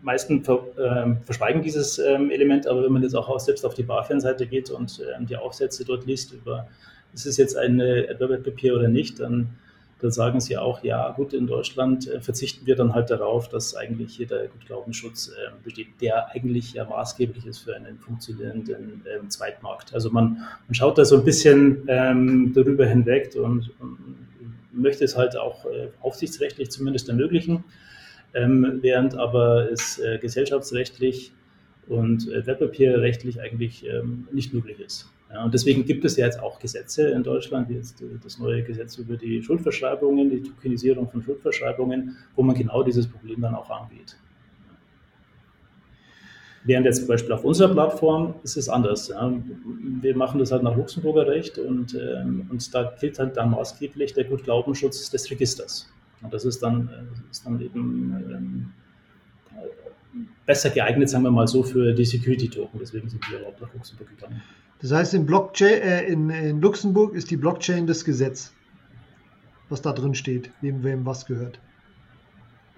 [0.02, 3.82] meisten ver, äh, verschweigen dieses ähm, Element, aber wenn man jetzt auch selbst auf die
[3.82, 6.68] BaFin-Seite geht und äh, die Aufsätze dort liest über,
[7.12, 9.48] ist es jetzt ein Wertpapier oder nicht, dann
[10.00, 13.74] da sagen sie auch, ja gut, in Deutschland äh, verzichten wir dann halt darauf, dass
[13.74, 19.30] eigentlich hier der Gutglaubensschutz äh, besteht, der eigentlich ja maßgeblich ist für einen funktionierenden ähm,
[19.30, 19.94] Zweitmarkt.
[19.94, 23.70] Also man, man, schaut da so ein bisschen ähm, darüber hinweg und,
[24.76, 27.64] möchte es halt auch äh, aufsichtsrechtlich zumindest ermöglichen,
[28.34, 31.32] ähm, während aber es äh, gesellschaftsrechtlich
[31.86, 35.10] und äh, wertpapierrechtlich eigentlich ähm, nicht möglich ist.
[35.34, 38.62] Ja, und deswegen gibt es ja jetzt auch Gesetze in Deutschland, wie jetzt das neue
[38.62, 43.68] Gesetz über die Schuldverschreibungen, die Tokenisierung von Schuldverschreibungen, wo man genau dieses Problem dann auch
[43.68, 44.16] angeht.
[46.62, 49.08] Während jetzt zum Beispiel auf unserer Plattform ist es anders.
[49.08, 49.30] Ja.
[50.00, 54.14] Wir machen das halt nach Luxemburger Recht und, ähm, und da gilt halt dann maßgeblich
[54.14, 55.92] der Gutglaubenschutz des Registers.
[56.22, 58.72] Und das ist dann, äh, ist dann eben ähm,
[60.46, 62.78] besser geeignet, sagen wir mal so, für die Security-Token.
[62.80, 64.42] Deswegen sind wir überhaupt nach Luxemburg gegangen.
[64.80, 68.52] Das heißt, in, Blockchain, äh, in, in, Luxemburg ist die Blockchain das Gesetz,
[69.68, 71.58] was da drin steht, wem wem was gehört.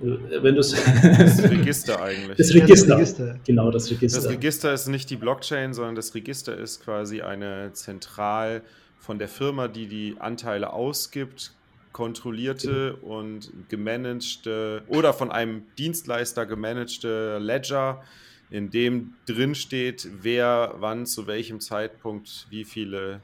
[0.01, 0.71] Äh, wenn das,
[1.03, 2.37] das Register eigentlich.
[2.37, 2.89] Das Register.
[2.89, 3.41] Ja, das Register.
[3.45, 4.21] Genau, das Register.
[4.21, 8.63] Das Register ist nicht die Blockchain, sondern das Register ist quasi eine zentral
[8.99, 11.53] von der Firma, die die Anteile ausgibt,
[11.97, 18.03] kontrollierte und gemanagte oder von einem Dienstleister gemanagte Ledger,
[18.51, 23.23] in dem drin steht, wer wann zu welchem Zeitpunkt wie viele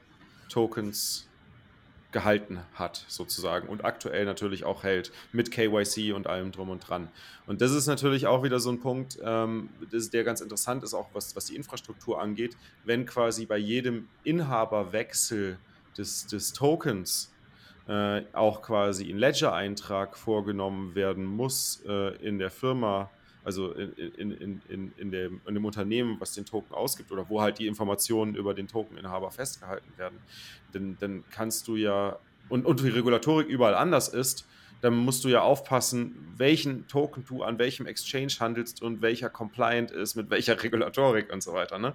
[0.49, 1.29] Tokens
[2.13, 7.09] gehalten hat, sozusagen, und aktuell natürlich auch hält, mit KYC und allem drum und dran.
[7.47, 11.11] Und das ist natürlich auch wieder so ein Punkt, ähm, der ganz interessant ist, auch
[11.13, 15.59] was, was die Infrastruktur angeht, wenn quasi bei jedem Inhaberwechsel
[15.99, 17.32] des, des Tokens
[17.89, 23.11] äh, auch quasi ein Ledger-Eintrag vorgenommen werden muss äh, in der Firma,
[23.45, 23.93] also in,
[24.31, 27.67] in, in, in, dem, in dem Unternehmen, was den Token ausgibt oder wo halt die
[27.67, 30.19] Informationen über den Tokeninhaber festgehalten werden,
[30.73, 32.19] dann, dann kannst du ja,
[32.49, 34.47] und, und die Regulatorik überall anders ist,
[34.81, 39.91] dann musst du ja aufpassen, welchen Token du an welchem Exchange handelst und welcher compliant
[39.91, 41.95] ist mit welcher Regulatorik und so weiter, ne?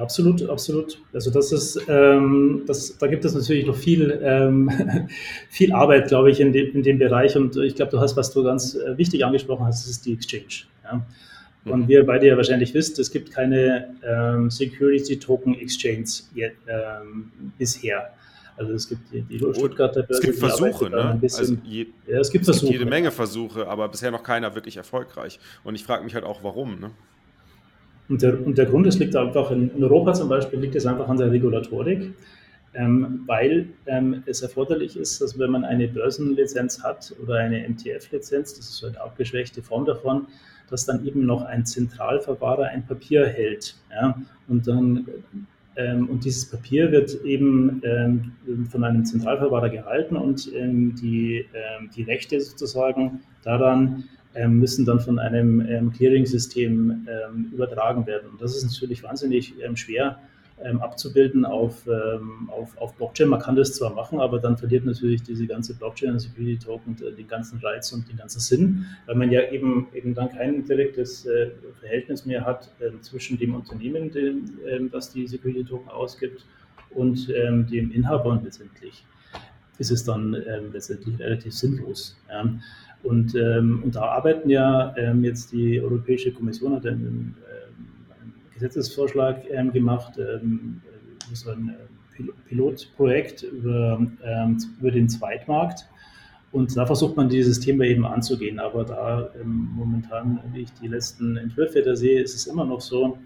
[0.00, 0.98] Absolut, absolut.
[1.12, 4.70] Also das ist, ähm, das, da gibt es natürlich noch viel, ähm,
[5.50, 7.36] viel Arbeit, glaube ich, in dem, in dem Bereich.
[7.36, 10.14] Und ich glaube, du hast, was du ganz äh, wichtig angesprochen hast, das ist die
[10.14, 10.64] Exchange.
[10.84, 11.06] Ja?
[11.66, 17.30] Und wie ihr beide ja wahrscheinlich wisst, es gibt keine ähm, Security Token Exchange ähm,
[17.58, 18.14] bisher.
[18.56, 20.20] Also es gibt die, die Stuttgarter Börse.
[20.20, 21.18] Es gibt Versuche, ne?
[21.20, 22.64] Bisschen, also je, ja, es gibt Versuche.
[22.64, 25.38] Es gibt jede Menge Versuche, aber bisher noch keiner wirklich erfolgreich.
[25.62, 26.90] Und ich frage mich halt auch, warum, ne?
[28.10, 30.84] Und der, und der Grund, es liegt einfach in, in, Europa zum Beispiel, liegt es
[30.84, 32.12] einfach an der Regulatorik,
[32.74, 38.54] ähm, weil ähm, es erforderlich ist, dass wenn man eine Börsenlizenz hat oder eine MTF-Lizenz,
[38.54, 40.26] das ist so eine abgeschwächte Form davon,
[40.68, 43.76] dass dann eben noch ein Zentralverwahrer ein Papier hält.
[43.90, 44.20] Ja?
[44.48, 45.06] Und dann
[45.76, 48.32] ähm, und dieses Papier wird eben ähm,
[48.70, 54.04] von einem Zentralverwahrer gehalten und ähm, die, ähm, die Rechte sozusagen daran
[54.46, 58.30] müssen dann von einem ähm, Clearing-System ähm, übertragen werden.
[58.30, 60.18] Und das ist natürlich wahnsinnig schwer
[60.80, 61.88] abzubilden auf,
[62.48, 63.28] auf, auf Blockchain.
[63.28, 67.12] Man kann das zwar machen, aber dann verliert natürlich diese ganze Blockchain Security Token äh,
[67.12, 71.24] den ganzen Reiz und den ganzen Sinn, weil man ja eben, eben dann kein direktes
[71.24, 76.44] äh, Verhältnis mehr hat zwischen dem Unternehmen, dem, das die Security Token ausgibt,
[76.90, 79.04] und dem Inhaber und letztendlich
[79.78, 80.32] ist es dann
[80.72, 82.16] letztendlich relativ sinnlos.
[83.02, 87.86] Und, ähm, und da arbeiten ja ähm, jetzt die Europäische Kommission hat einen, ähm,
[88.20, 90.82] einen Gesetzesvorschlag ähm, gemacht, ähm,
[91.32, 95.86] so ein äh, Pilotprojekt über, ähm, über den Zweitmarkt.
[96.52, 98.58] Und da versucht man dieses Thema eben anzugehen.
[98.58, 103.18] Aber da momentan, wie ich die letzten Entwürfe da sehe, ist es immer noch so,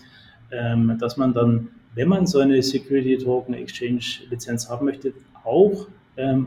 [0.99, 5.89] dass man dann, wenn man so eine Security Token Exchange Lizenz haben möchte, auch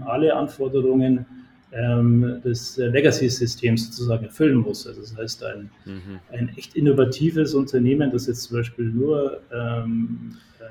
[0.06, 1.26] alle Anforderungen
[1.72, 4.88] ähm, des Legacy-Systems sozusagen erfüllen muss.
[4.88, 6.20] Also das heißt, ein, mhm.
[6.32, 10.68] ein echt innovatives Unternehmen, das jetzt zum Beispiel nur ähm, ähm,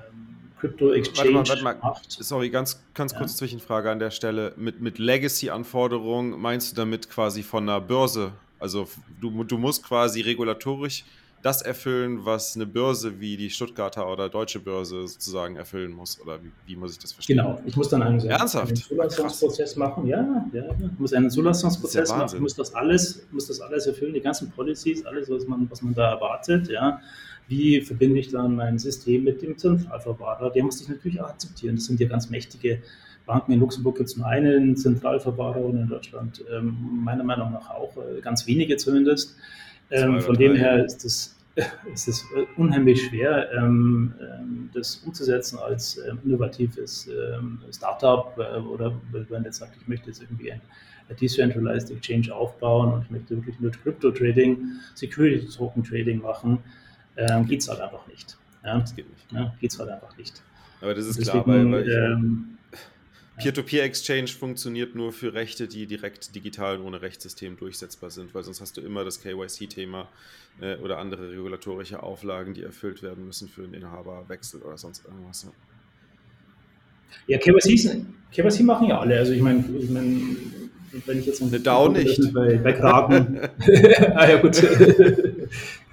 [0.59, 1.91] Crypto Exchange warte mal, warte mal.
[1.91, 2.11] macht.
[2.11, 3.19] Sorry, ganz, ganz ja.
[3.19, 4.55] kurz Zwischenfrage an der Stelle.
[4.57, 8.33] Mit, mit Legacy-Anforderungen meinst du damit quasi von einer Börse?
[8.59, 8.89] Also
[9.21, 11.05] du, du musst quasi regulatorisch
[11.47, 16.21] das erfüllen, was eine Börse wie die Stuttgarter oder Deutsche Börse sozusagen erfüllen muss?
[16.21, 17.37] Oder wie, wie muss ich das verstehen?
[17.37, 18.77] Genau, ich muss dann einen, Ernsthaft?
[18.77, 20.09] Zulassungsprozess machen.
[20.09, 23.87] Ja, ja, ich muss einen Zulassungsprozess ja machen, ich muss das alles, muss das alles
[23.87, 27.01] erfüllen, die ganzen Policies, alles, was man, was man da erwartet, ja.
[27.47, 30.51] Wie verbinde ich dann mein System mit dem Zentralverwahrer?
[30.51, 31.77] Der muss ich natürlich auch akzeptieren.
[31.77, 32.83] Das sind ja ganz mächtige
[33.25, 33.53] Banken.
[33.53, 37.97] In Luxemburg gibt es nur einen Zentralverwahrer und in Deutschland ähm, meiner Meinung nach auch
[37.99, 39.37] äh, ganz wenige zumindest.
[39.93, 41.36] Ähm, von dem her ist das
[41.93, 47.09] es ist äh, unheimlich schwer, ähm, ähm, das umzusetzen als ähm, innovatives
[47.73, 50.61] Startup äh, oder wenn man jetzt sagt, ich möchte jetzt irgendwie ein,
[51.21, 54.59] Decentralized Exchange aufbauen und ich möchte wirklich nur Crypto-Trading,
[54.97, 56.59] Security-Token-Trading machen,
[57.17, 58.37] ähm, geht es halt einfach nicht.
[58.65, 58.81] Ja?
[58.81, 59.33] Das geht nicht.
[59.33, 60.43] Ja, geht es halt einfach nicht.
[60.81, 62.56] Aber das ist Deswegen, klar, weil, weil ähm,
[63.39, 68.77] Peer-to-Peer-Exchange funktioniert nur für Rechte, die direkt digital ohne Rechtssystem durchsetzbar sind, weil sonst hast
[68.77, 70.09] du immer das KYC-Thema
[70.61, 75.47] äh, oder andere regulatorische Auflagen, die erfüllt werden müssen für einen Inhaberwechsel oder sonst irgendwas.
[77.27, 79.19] Ja, KYC, KYC machen ja alle.
[79.19, 80.37] Also ich meine, ich mein,
[81.05, 83.41] wenn ich jetzt eine DAO nicht bei, bei Kraken.
[84.15, 84.63] ah ja, gut.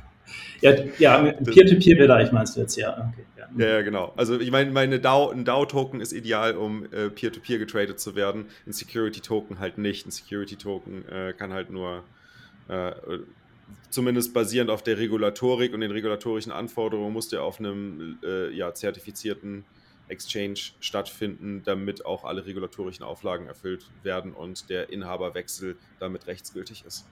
[0.64, 3.12] ja, ja Peer-to-Peer-Bereich meinst du jetzt, ja.
[3.14, 3.24] Okay.
[3.58, 4.14] Ja, ja, genau.
[4.16, 8.46] Also ich meine, meine DAO, ein DAO-Token ist ideal, um äh, Peer-to-Peer getradet zu werden.
[8.66, 10.08] Ein Security-Token halt nicht.
[10.08, 12.04] Ein Security-Token äh, kann halt nur
[12.68, 12.92] äh,
[13.90, 18.74] zumindest basierend auf der Regulatorik und den regulatorischen Anforderungen muss der auf einem äh, ja,
[18.74, 19.66] zertifizierten
[20.08, 27.06] Exchange stattfinden, damit auch alle regulatorischen Auflagen erfüllt werden und der Inhaberwechsel damit rechtsgültig ist.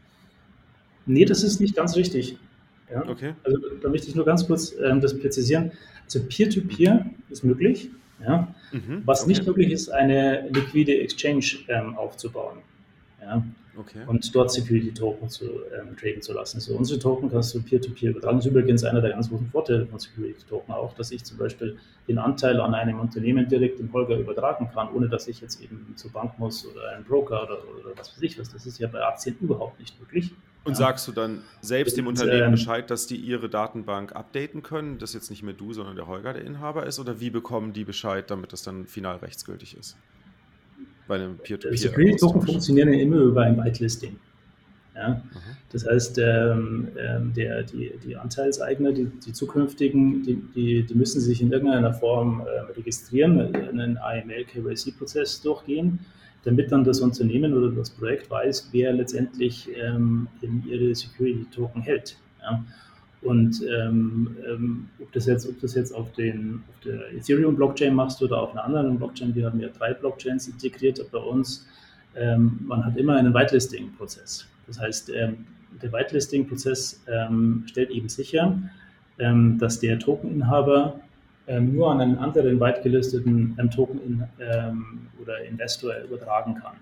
[1.06, 2.38] Nee, das ist nicht ganz richtig.
[2.92, 3.08] Ja?
[3.08, 3.34] Okay.
[3.44, 5.72] Also da möchte ich nur ganz kurz ähm, das präzisieren.
[6.06, 7.90] Also Peer-to-Peer ist möglich.
[8.22, 8.54] Ja?
[8.72, 9.30] Mhm, Was okay.
[9.30, 12.60] nicht möglich ist, eine liquide Exchange ähm, aufzubauen.
[13.22, 13.44] Ja?
[13.78, 14.00] Okay.
[14.06, 16.58] Und dort Security-Token zu ähm, traden zu lassen.
[16.58, 18.38] Also unsere Token kannst du Peer-to-Peer -peer übertragen.
[18.38, 21.78] Das ist übrigens einer der ganz großen Vorteile von Security-Token auch, dass ich zum Beispiel
[22.08, 25.94] den Anteil an einem Unternehmen direkt dem Holger übertragen kann, ohne dass ich jetzt eben
[25.96, 28.50] zur Bank muss oder einen Broker oder, oder was weiß ich was.
[28.50, 30.32] Das ist ja bei Aktien überhaupt nicht möglich.
[30.64, 30.78] Und ja.
[30.78, 35.14] sagst du dann selbst dem Unternehmen ähm, Bescheid, dass die ihre Datenbank updaten können, dass
[35.14, 37.00] jetzt nicht mehr du, sondern der Holger der Inhaber ist?
[37.00, 39.98] Oder wie bekommen die Bescheid, damit das dann final rechtsgültig ist?
[41.08, 41.72] Bei einem Peer-to-Peer.
[41.72, 44.18] -Peer Security-Token funktionieren ja immer über ein Whitelisting.
[44.96, 45.10] Ja?
[45.10, 45.22] Mhm.
[45.72, 51.22] Das heißt, ähm, ähm, der, die, die Anteilseigner, die, die zukünftigen, die, die, die, müssen
[51.22, 56.00] sich in irgendeiner Form äh, registrieren, einen AML-KYC-Prozess durchgehen
[56.44, 60.28] damit dann das Unternehmen oder das Projekt weiß, wer letztendlich ähm,
[60.68, 62.18] ihre Security-Token hält.
[62.42, 62.64] Ja.
[63.22, 68.22] Und ähm, ähm, ob, das jetzt, ob das jetzt auf, den, auf der Ethereum-Blockchain machst
[68.24, 71.68] oder auf einer anderen Blockchain, wir haben ja drei Blockchains integriert bei uns,
[72.16, 74.48] ähm, man hat immer einen Whitelisting-Prozess.
[74.66, 75.46] Das heißt, ähm,
[75.82, 78.58] der Whitelisting-Prozess ähm, stellt eben sicher,
[79.18, 81.00] dass der Tokeninhaber
[81.48, 86.76] ähm, nur an einen anderen weit gelisteten ähm, Token in, ähm, oder Investor übertragen kann.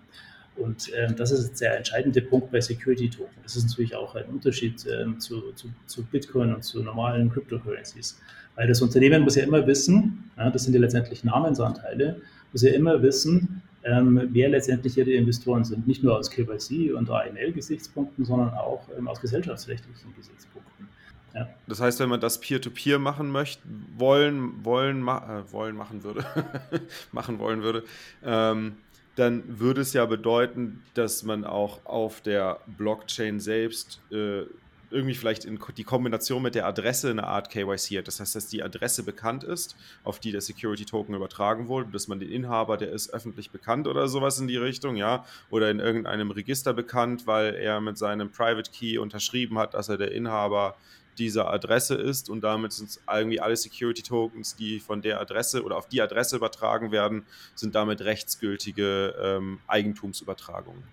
[0.60, 3.36] Und ähm, das ist der entscheidende Punkt bei Security Token.
[3.44, 8.20] Das ist natürlich auch ein Unterschied ähm, zu, zu, zu, Bitcoin und zu normalen Cryptocurrencies.
[8.56, 12.74] Weil das Unternehmen muss ja immer wissen, ja, das sind ja letztendlich Namensanteile, muss ja
[12.74, 15.88] immer wissen, ähm, wer letztendlich ihre Investoren sind.
[15.88, 20.90] Nicht nur aus KYC und AML-Gesichtspunkten, sondern auch aus gesellschaftsrechtlichen Gesichtspunkten.
[21.34, 21.48] Ja.
[21.68, 23.62] Das heißt, wenn man das Peer-to-Peer -Peer machen möchte,
[23.98, 26.26] wollen, wollen, ma äh, wollen machen würde,
[27.12, 27.84] machen wollen würde,
[28.24, 28.78] ähm,
[29.16, 34.44] dann würde es ja bedeuten, dass man auch auf der Blockchain selbst äh,
[34.92, 38.08] irgendwie vielleicht in die Kombination mit der Adresse eine Art KYC hat.
[38.08, 42.08] Das heißt, dass die Adresse bekannt ist, auf die der Security Token übertragen wurde, dass
[42.08, 45.80] man den Inhaber, der ist öffentlich bekannt oder sowas in die Richtung, ja, oder in
[45.80, 50.76] irgendeinem Register bekannt, weil er mit seinem Private Key unterschrieben hat, dass er der Inhaber
[51.20, 55.78] dieser Adresse ist und damit sind irgendwie alle Security Tokens, die von der Adresse oder
[55.78, 60.84] auf die Adresse übertragen werden, sind damit rechtsgültige ähm, Eigentumsübertragungen.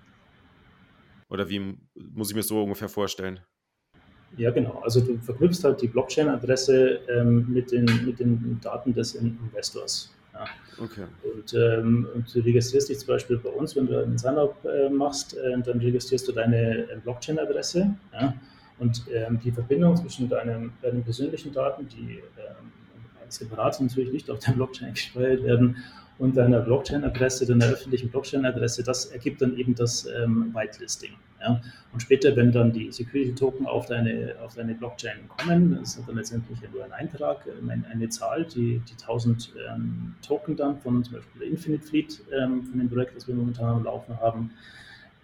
[1.28, 3.40] Oder wie muss ich mir so ungefähr vorstellen?
[4.36, 4.80] Ja, genau.
[4.84, 10.12] Also du verknüpfst halt die Blockchain-Adresse ähm, mit, den, mit den Daten des Investors.
[10.34, 10.46] Ja.
[10.84, 11.06] Okay.
[11.22, 14.90] Und, ähm, und, du registrierst dich zum Beispiel bei uns, wenn du einen Sign-up äh,
[14.90, 17.94] machst, äh, dann registrierst du deine äh, Blockchain-Adresse.
[18.12, 18.34] Ja.
[18.78, 22.72] Und ähm, die Verbindung zwischen deinen, deinen persönlichen Daten, die ähm,
[23.28, 25.76] separat natürlich nicht auf der Blockchain gespeichert werden,
[26.18, 31.12] und deiner Blockchain-Adresse, deiner öffentlichen Blockchain-Adresse, das ergibt dann eben das ähm, Whitelisting.
[31.40, 31.60] Ja?
[31.92, 36.16] Und später, wenn dann die Security-Token auf deine, auf deine Blockchain kommen, das ist dann
[36.16, 41.14] letztendlich nur ein Eintrag, ähm, eine Zahl, die, die 1000 ähm, Token dann von zum
[41.14, 44.50] Beispiel der Infinite Fleet, ähm, von dem Projekt, das wir momentan am Laufen haben,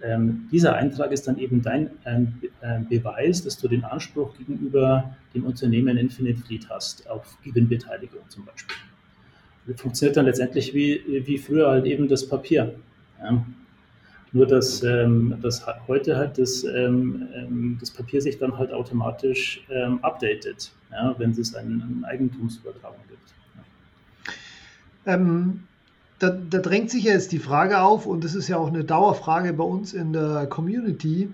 [0.02, 5.16] ähm, dieser Eintrag ist dann eben dein ähm, äh, Beweis, dass du den Anspruch gegenüber
[5.34, 8.76] dem Unternehmen Infinite Fleet hast, auf Gewinnbeteiligung zum Beispiel.
[9.66, 12.74] Das funktioniert dann letztendlich wie, wie früher halt eben das Papier.
[13.22, 13.44] Ja.
[14.32, 19.62] Nur, dass, ähm, dass heute halt das, ähm, ähm, das Papier sich dann halt automatisch
[19.70, 23.34] ähm, updatet, ja, wenn es eine, eine Eigentumsübertragung gibt.
[25.04, 25.14] Ja.
[26.22, 29.52] Da, da, drängt sich jetzt die Frage auf, und das ist ja auch eine Dauerfrage
[29.54, 31.28] bei uns in der Community.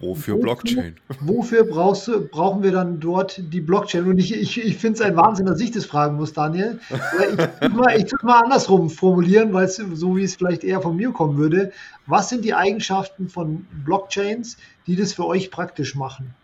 [0.00, 0.96] Wofür Blockchain?
[1.20, 4.06] Wofür brauchst du, brauchen wir dann dort die Blockchain?
[4.06, 6.78] Und ich, ich, ich finde es ein Wahnsinn, dass ich das fragen muss, Daniel.
[6.90, 11.10] Ich, ich tue mal andersrum formulieren, weil es so wie es vielleicht eher von mir
[11.12, 11.72] kommen würde.
[12.06, 16.34] Was sind die Eigenschaften von Blockchains, die das für euch praktisch machen?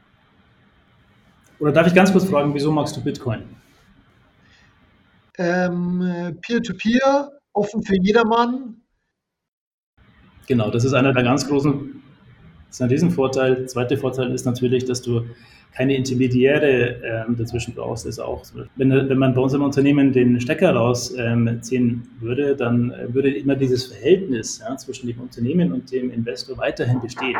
[1.59, 3.43] Oder darf ich ganz kurz fragen, wieso magst du Bitcoin?
[5.37, 8.83] Ähm, Peer-to-Peer, offen für jedermann.
[10.47, 11.99] Genau, das ist einer der ganz großen
[12.69, 13.55] das ist ein Riesenvorteil.
[13.57, 15.23] Der zweite Vorteil ist natürlich, dass du
[15.75, 18.05] keine Intermediäre ähm, dazwischen brauchst.
[18.05, 18.45] Ist auch,
[18.77, 23.31] wenn, wenn man bei uns im Unternehmen den Stecker rausziehen ähm, würde, dann äh, würde
[23.31, 27.37] immer dieses Verhältnis ja, zwischen dem Unternehmen und dem Investor weiterhin bestehen.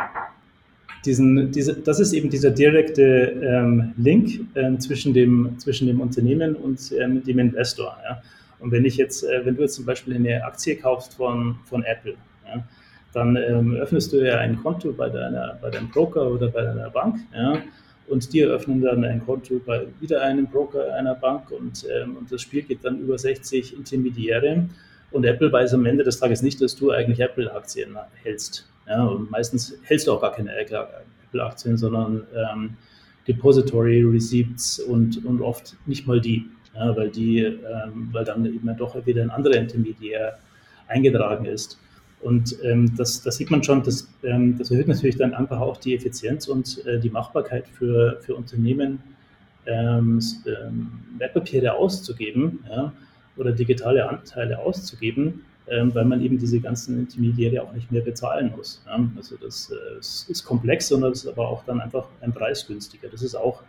[1.05, 3.03] Diesen, diese, das ist eben dieser direkte
[3.43, 7.97] ähm, Link ähm, zwischen, dem, zwischen dem Unternehmen und ähm, dem Investor.
[8.03, 8.23] Ja.
[8.61, 11.85] Und wenn ich jetzt, äh, wenn du jetzt zum Beispiel eine Aktie kaufst von, von
[11.85, 12.15] Apple,
[12.47, 12.63] ja,
[13.13, 16.91] dann ähm, öffnest du ja ein Konto bei, deiner, bei deinem Broker oder bei deiner
[16.91, 17.17] Bank.
[17.35, 17.63] Ja,
[18.09, 22.33] und die eröffnen dann ein Konto bei wieder einem Broker einer Bank und, ähm, und
[22.33, 24.69] das Spiel geht dann über 60 Intermediäre.
[25.11, 28.69] Und Apple weiß am Ende des Tages nicht, dass du eigentlich Apple-Aktien hältst.
[28.87, 32.77] Ja, und meistens hältst du auch gar keine Apple-Aktien, sondern ähm,
[33.27, 36.47] Depository Receipts und, und oft nicht mal die,
[36.79, 40.39] ja, weil die, ähm, weil dann eben doch wieder ein anderer Intermediär
[40.87, 41.79] eingetragen ist.
[42.21, 45.77] Und ähm, das, das, sieht man schon, das, ähm, das, erhöht natürlich dann einfach auch
[45.77, 49.01] die Effizienz und äh, die Machbarkeit für, für Unternehmen,
[49.67, 50.89] ähm, ähm
[51.19, 52.93] Wertpapiere auszugeben ja,
[53.37, 58.53] oder digitale Anteile auszugeben, ähm, weil man eben diese ganzen Intermediäre auch nicht mehr bezahlen
[58.57, 58.83] muss.
[58.87, 58.99] Ja.
[59.17, 63.09] Also das, äh, ist komplex, sondern es ist aber auch dann einfach ein preisgünstiger.
[63.09, 63.63] Das ist auch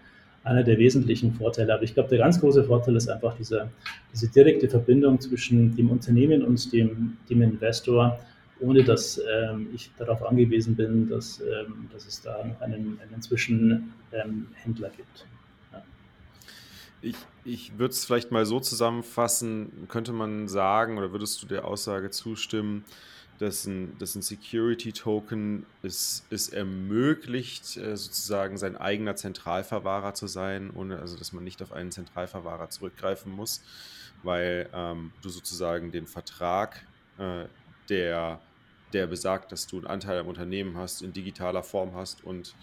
[0.44, 1.74] einer der wesentlichen Vorteile.
[1.74, 3.70] Aber ich glaube, der ganz große Vorteil ist einfach diese,
[4.14, 8.20] diese direkte Verbindung zwischen dem Unternehmen und dem, dem Investor,
[8.62, 13.92] ohne dass ähm, ich darauf angewiesen bin, dass, ähm, dass es da einen, einen Zwischenhändler
[14.14, 15.26] ähm, gibt.
[17.02, 21.64] Ich, ich würde es vielleicht mal so zusammenfassen, könnte man sagen, oder würdest du der
[21.66, 22.84] Aussage zustimmen,
[23.40, 30.72] dass ein, dass ein Security-Token es, es ermöglicht, äh, sozusagen sein eigener Zentralverwahrer zu sein,
[30.72, 33.62] ohne also dass man nicht auf einen Zentralverwahrer zurückgreifen muss,
[34.24, 36.86] weil ähm, du sozusagen den Vertrag,
[37.18, 37.46] äh,
[37.90, 38.40] der
[38.94, 42.56] der besagt, dass du einen Anteil am Unternehmen hast, in digitaler Form hast und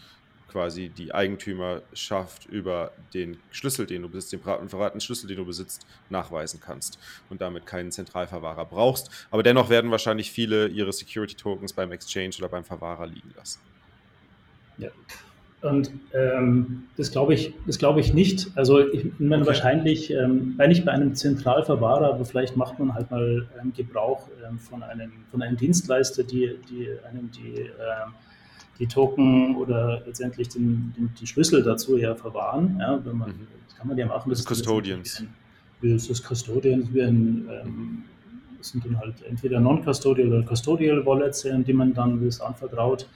[0.48, 5.86] quasi die Eigentümerschaft über den Schlüssel, den du besitzt, den verratenen Schlüssel, den du besitzt,
[6.08, 6.98] nachweisen kannst
[7.30, 9.10] und damit keinen Zentralverwahrer brauchst.
[9.30, 13.60] Aber dennoch werden wahrscheinlich viele ihre Security-Tokens beim Exchange oder beim Verwahrer liegen lassen.
[14.78, 14.90] Ja,
[15.62, 18.50] und ähm, das glaube ich, das ich nicht.
[18.54, 19.46] Also ich meine okay.
[19.48, 24.28] wahrscheinlich, ähm, bei nicht bei einem Zentralverwahrer, aber vielleicht macht man halt mal ähm, Gebrauch
[24.46, 28.14] ähm, von einem von einem Dienstleister, die, die einem die, ähm,
[28.78, 32.76] die Token oder letztendlich den, den, die Schlüssel dazu ja verwahren.
[32.80, 33.46] Ja, wenn man, mhm.
[33.66, 34.30] Das kann man ja machen.
[34.30, 35.24] Das, das Custodians.
[35.82, 38.04] Das ist Custodians, wie ein, ähm,
[38.58, 43.06] das sind dann halt entweder Non-Custodial oder Custodial Wallets, die man dann das anvertraut.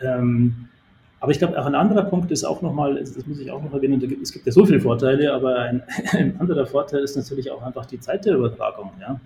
[0.00, 0.68] Ähm,
[1.20, 3.72] aber ich glaube, auch ein anderer Punkt ist auch nochmal, das muss ich auch noch
[3.72, 7.62] erwähnen, es gibt ja so viele Vorteile, aber ein, ein anderer Vorteil ist natürlich auch
[7.62, 8.90] einfach die Zeit der Übertragung.
[9.00, 9.20] Ja?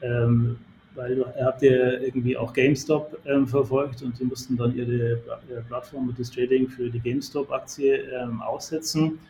[0.00, 0.56] Ähm,
[0.98, 5.62] weil ihr habt ja irgendwie auch GameStop ähm, verfolgt und die mussten dann ihre, ihre
[5.68, 9.20] Plattform und das Trading für die GameStop-Aktie ähm, aussetzen,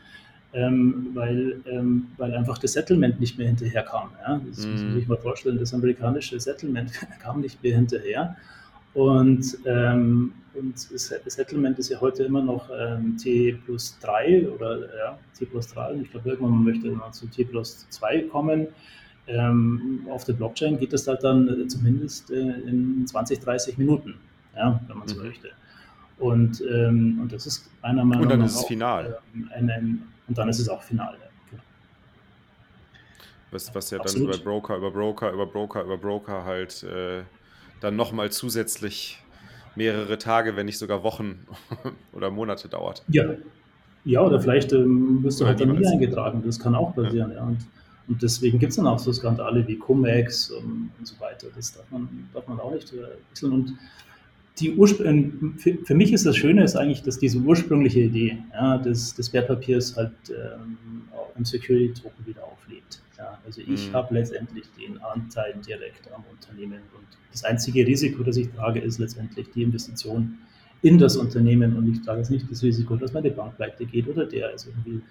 [0.55, 4.11] ähm, weil, ähm, weil einfach das Settlement nicht mehr hinterherkam.
[4.27, 4.41] Ja?
[4.49, 4.71] Das mm.
[4.71, 4.95] muss man mhm.
[4.95, 6.91] sich mal vorstellen, das amerikanische Settlement
[7.23, 8.35] kam nicht mehr hinterher.
[8.95, 14.81] Und, ähm, und das Settlement ist ja heute immer noch ähm, T plus 3 oder
[14.97, 15.97] ja, T plus 3.
[16.03, 18.69] Ich glaube, irgendwann möchte man zu T plus 2 kommen.
[19.29, 24.15] Ähm, auf der Blockchain geht das halt dann äh, zumindest äh, in 20, 30 Minuten,
[24.57, 25.27] ja, wenn man so mhm.
[25.27, 25.49] möchte.
[26.19, 28.21] Und, ähm, und das ist meiner Meinung nach.
[28.23, 29.19] Und dann ist es final.
[29.35, 31.17] Äh, ein, ein, und dann ist es auch final.
[33.51, 34.29] Was, was ja Absolut.
[34.29, 37.23] dann über Broker, über Broker, über Broker, über Broker halt äh,
[37.81, 39.23] dann nochmal zusätzlich
[39.75, 41.47] mehrere Tage, wenn nicht sogar Wochen
[42.13, 43.03] oder Monate dauert.
[43.09, 43.25] Ja,
[44.05, 46.43] ja oder vielleicht ähm, wirst du halt dann nie eingetragen.
[46.45, 47.31] Das kann auch passieren.
[47.31, 47.37] Ja.
[47.39, 47.43] ja.
[47.45, 47.59] Und,
[48.09, 51.49] und deswegen gibt es dann auch so Skandale wie Cum-Ex und, und, so weiter.
[51.55, 52.93] Das darf man, darf man auch nicht
[53.31, 53.53] wechseln.
[53.53, 53.75] Und
[54.59, 55.05] die Urspr
[55.59, 59.33] für, für, mich ist das Schöne ist eigentlich, dass diese ursprüngliche Idee ja, des, des
[59.33, 60.79] Wertpapiers halt ähm,
[61.37, 63.01] im Security Token wieder auflebt.
[63.17, 63.93] Ja, also ich mhm.
[63.93, 68.99] habe letztendlich den Anteil direkt am Unternehmen und das einzige Risiko, das ich trage, ist
[68.99, 70.39] letztendlich die Investition
[70.83, 74.09] in das Unternehmen und ich trage jetzt nicht das Risiko, dass meine Bank pleite geht
[74.09, 75.03] oder der ist irgendwie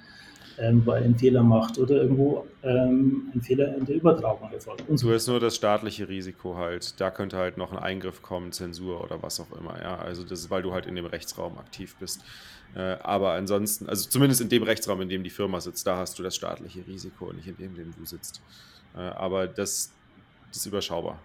[0.59, 4.87] ähm, weil einen Fehler macht oder irgendwo ähm, ein Fehler in der Übertragung erfolgt.
[4.87, 6.99] Und so ist nur das staatliche Risiko halt.
[6.99, 9.79] Da könnte halt noch ein Eingriff kommen, Zensur oder was auch immer.
[9.81, 12.21] Ja, also das ist, weil du halt in dem Rechtsraum aktiv bist.
[12.75, 16.17] Äh, aber ansonsten, also zumindest in dem Rechtsraum, in dem die Firma sitzt, da hast
[16.19, 18.41] du das staatliche Risiko, nicht in dem, in dem du sitzt.
[18.95, 19.91] Äh, aber das,
[20.49, 21.19] das ist überschaubar.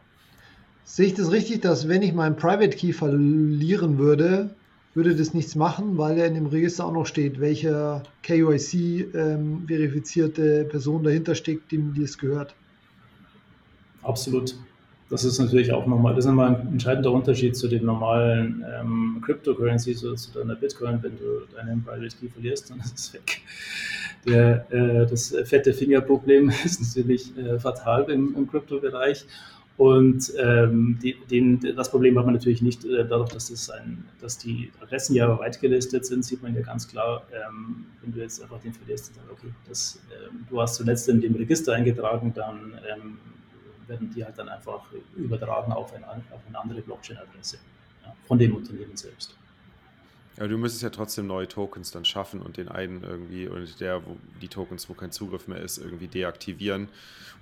[0.84, 4.54] Sehe ich das richtig, dass wenn ich meinen Private Key verlieren würde,
[4.94, 10.68] würde das nichts machen, weil ja in dem Register auch noch steht, welche KYC-verifizierte ähm,
[10.68, 12.54] Person dahinter steckt, dem das gehört.
[14.02, 14.54] Absolut.
[15.08, 19.22] Das ist natürlich auch nochmal, das ist nochmal ein entscheidender Unterschied zu den normalen ähm,
[19.24, 21.02] Cryptocurrencies oder zu deiner Bitcoin.
[21.02, 23.42] Wenn du deinen Private Key verlierst, dann ist es weg.
[24.26, 29.26] Der, äh, das fette Fingerproblem ist natürlich äh, fatal im, im Kryptobereich.
[29.78, 34.04] Und ähm, die, den, das Problem hat man natürlich nicht äh, dadurch, dass, das ein,
[34.20, 38.20] dass die Adressen ja weit gelistet sind, sieht man ja ganz klar, ähm, wenn du
[38.20, 42.32] jetzt einfach den verlierst sagst, okay, das, ähm, du hast zuletzt in dem Register eingetragen,
[42.34, 43.18] dann ähm,
[43.86, 44.82] werden die halt dann einfach
[45.16, 47.56] übertragen auf, ein, auf eine andere Blockchain-Adresse
[48.04, 49.34] ja, von dem Unternehmen selbst.
[50.38, 54.04] Aber du müsstest ja trotzdem neue Tokens dann schaffen und den einen irgendwie und der,
[54.06, 56.88] wo die Tokens, wo kein Zugriff mehr ist, irgendwie deaktivieren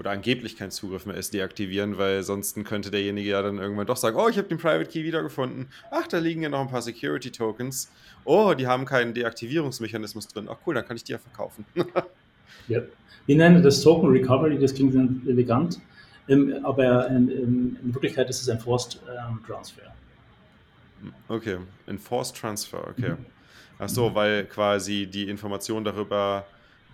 [0.01, 3.99] oder angeblich kein Zugriff mehr ist, deaktivieren, weil sonst könnte derjenige ja dann irgendwann doch
[3.99, 5.69] sagen, oh, ich habe den Private Key wiedergefunden.
[5.91, 7.91] Ach, da liegen ja noch ein paar Security Tokens.
[8.25, 10.49] Oh, die haben keinen Deaktivierungsmechanismus drin.
[10.51, 11.65] Ach cool, dann kann ich die ja verkaufen.
[12.69, 12.81] ja.
[13.27, 14.95] Wir nennen das Token Recovery, das klingt
[15.29, 15.79] elegant,
[16.29, 19.95] ähm, aber in, in, in, Wirklichkeit ist es ein Forced ähm, Transfer.
[21.29, 23.11] Okay, Enforced Transfer, okay.
[23.11, 23.27] Mhm.
[23.79, 26.47] Ach so, weil quasi die Information darüber,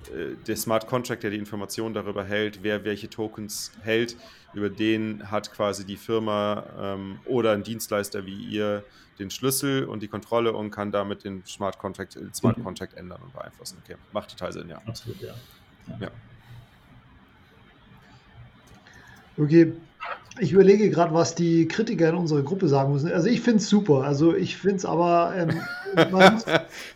[0.06, 4.16] äh, der Smart Contract, der die Information darüber hält, wer welche Tokens hält,
[4.54, 8.84] über den hat quasi die Firma ähm, oder ein Dienstleister wie ihr
[9.18, 12.64] den Schlüssel und die Kontrolle und kann damit den Smart Contract, den Smart mhm.
[12.64, 13.78] Contract ändern und beeinflussen.
[13.82, 14.80] Okay, macht total Sinn, ja.
[14.86, 15.34] Absolut, ja.
[15.88, 15.96] ja.
[16.00, 16.10] ja.
[19.38, 19.72] Okay,
[20.38, 23.10] ich überlege gerade, was die Kritiker in unserer Gruppe sagen müssen.
[23.10, 24.02] Also ich finde es super.
[24.02, 25.34] Also ich finde es aber.
[25.36, 25.60] Ähm,
[26.10, 26.44] muss,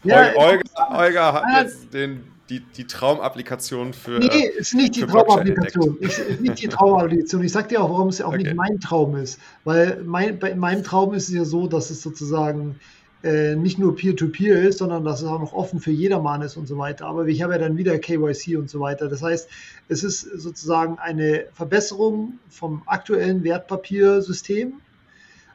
[0.05, 4.19] ja, Olga, Olga hat äh, jetzt den, die, die Traumapplikation für.
[4.19, 5.97] Nee, ist nicht die Traumapplikation.
[6.01, 7.45] ist nicht die Traumapplikation.
[7.45, 8.43] Ich sage dir auch, warum es ja auch okay.
[8.43, 9.39] nicht mein Traum ist.
[9.65, 12.79] Weil mein, bei, in meinem Traum ist es ja so, dass es sozusagen
[13.23, 16.57] äh, nicht nur Peer-to-Peer -Peer ist, sondern dass es auch noch offen für jedermann ist
[16.57, 17.07] und so weiter.
[17.07, 19.09] Aber ich habe ja dann wieder KYC und so weiter.
[19.09, 19.49] Das heißt,
[19.89, 24.75] es ist sozusagen eine Verbesserung vom aktuellen Wertpapiersystem,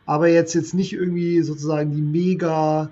[0.06, 2.92] aber jetzt jetzt nicht irgendwie sozusagen die mega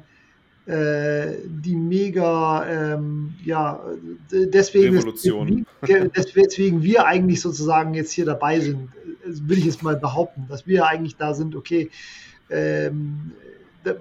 [0.65, 2.65] äh, die mega
[2.95, 3.79] ähm, ja
[4.31, 5.67] deswegen Revolution.
[5.85, 8.89] deswegen wir eigentlich sozusagen jetzt hier dabei sind,
[9.25, 11.91] will ich jetzt mal behaupten, dass wir eigentlich da sind, okay,
[12.49, 13.33] ähm,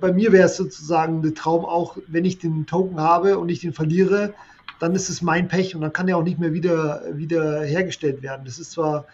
[0.00, 3.60] bei mir wäre es sozusagen der Traum auch, wenn ich den Token habe und ich
[3.60, 4.34] den verliere,
[4.80, 8.22] dann ist es mein Pech und dann kann der auch nicht mehr wieder, wieder hergestellt
[8.22, 8.42] werden.
[8.44, 9.06] Das ist zwar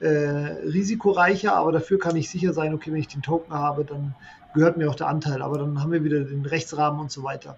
[0.00, 4.14] äh, risikoreicher, aber dafür kann ich sicher sein, okay, wenn ich den Token habe, dann
[4.54, 7.56] gehört mir auch der Anteil, aber dann haben wir wieder den Rechtsrahmen und so weiter.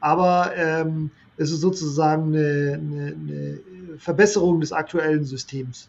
[0.00, 3.58] Aber ähm, es ist sozusagen eine, eine, eine
[3.98, 5.88] Verbesserung des aktuellen Systems.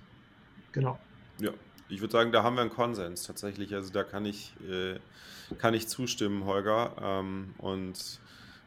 [0.72, 0.98] Genau.
[1.40, 1.52] Ja,
[1.90, 3.74] ich würde sagen, da haben wir einen Konsens tatsächlich.
[3.74, 5.00] Also da kann ich äh,
[5.58, 6.96] kann ich zustimmen, Holger.
[7.02, 8.20] Ähm, und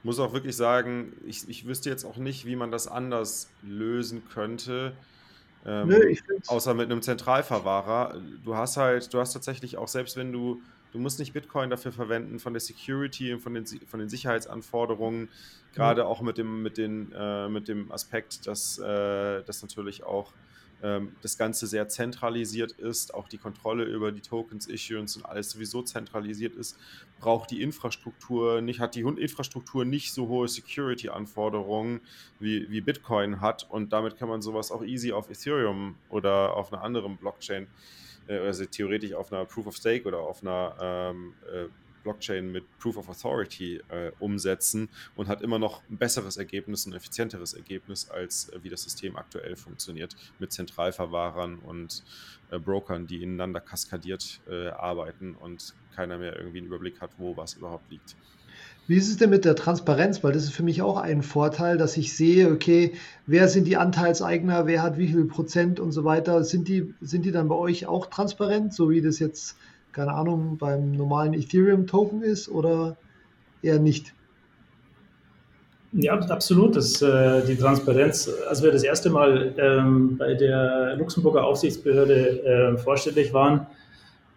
[0.02, 4.22] muss auch wirklich sagen, ich, ich wüsste jetzt auch nicht, wie man das anders lösen
[4.32, 4.92] könnte.
[5.64, 6.16] Ähm, Nö,
[6.48, 8.20] außer mit einem Zentralverwahrer.
[8.44, 10.60] Du hast halt, du hast tatsächlich auch, selbst wenn du,
[10.92, 15.28] du musst nicht Bitcoin dafür verwenden, von der Security und von den, von den Sicherheitsanforderungen,
[15.72, 16.08] gerade mhm.
[16.08, 20.32] auch mit dem, mit, den, äh, mit dem Aspekt, dass äh, das natürlich auch
[21.22, 25.82] das Ganze sehr zentralisiert ist, auch die Kontrolle über die Tokens, Issuance und alles sowieso
[25.82, 26.76] zentralisiert ist,
[27.20, 32.00] braucht die Infrastruktur nicht, hat die Infrastruktur nicht so hohe Security-Anforderungen
[32.40, 33.68] wie, wie Bitcoin hat.
[33.70, 37.68] Und damit kann man sowas auch easy auf Ethereum oder auf einer anderen Blockchain,
[38.26, 41.68] äh, also theoretisch auf einer Proof of Stake oder auf einer ähm, äh,
[42.02, 46.92] Blockchain mit Proof of Authority äh, umsetzen und hat immer noch ein besseres Ergebnis, ein
[46.92, 52.02] effizienteres Ergebnis, als äh, wie das System aktuell funktioniert, mit Zentralverwahrern und
[52.50, 57.36] äh, Brokern, die ineinander kaskadiert äh, arbeiten und keiner mehr irgendwie einen Überblick hat, wo
[57.36, 58.16] was überhaupt liegt.
[58.88, 60.24] Wie ist es denn mit der Transparenz?
[60.24, 62.92] Weil das ist für mich auch ein Vorteil, dass ich sehe, okay,
[63.26, 66.42] wer sind die Anteilseigner, wer hat wie viel Prozent und so weiter.
[66.42, 69.56] Sind die, sind die dann bei euch auch transparent, so wie das jetzt,
[69.92, 72.96] keine Ahnung, beim normalen Ethereum-Token ist oder
[73.62, 74.14] eher nicht?
[75.92, 76.74] Ja, absolut.
[76.76, 82.78] Das, äh, die Transparenz, als wir das erste Mal ähm, bei der Luxemburger Aufsichtsbehörde äh,
[82.78, 83.66] vorstellig waren,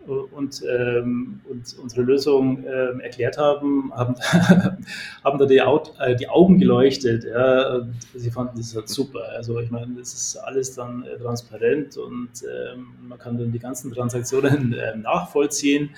[0.07, 4.15] und, ähm, und unsere Lösung ähm, erklärt haben, haben,
[5.23, 7.23] haben da die, Aut äh, die Augen geleuchtet.
[7.23, 7.85] Ja.
[8.13, 9.21] sie fanden das halt super.
[9.35, 13.59] Also ich meine, das ist alles dann äh, transparent und ähm, man kann dann die
[13.59, 15.89] ganzen Transaktionen äh, nachvollziehen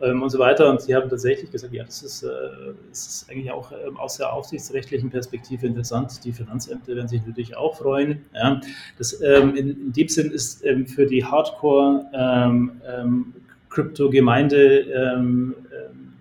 [0.00, 0.70] ähm, und so weiter.
[0.70, 2.28] Und sie haben tatsächlich gesagt, ja, das ist, äh,
[2.88, 6.24] das ist eigentlich auch ähm, aus der aufsichtsrechtlichen Perspektive interessant.
[6.24, 8.24] Die Finanzämter werden sich natürlich auch freuen.
[8.34, 8.60] Ja.
[8.98, 13.34] Das, ähm, in, in, dem Sinn ist ähm, für die Hardcore ähm, ähm,
[13.70, 15.16] Krypto-Gemeinde,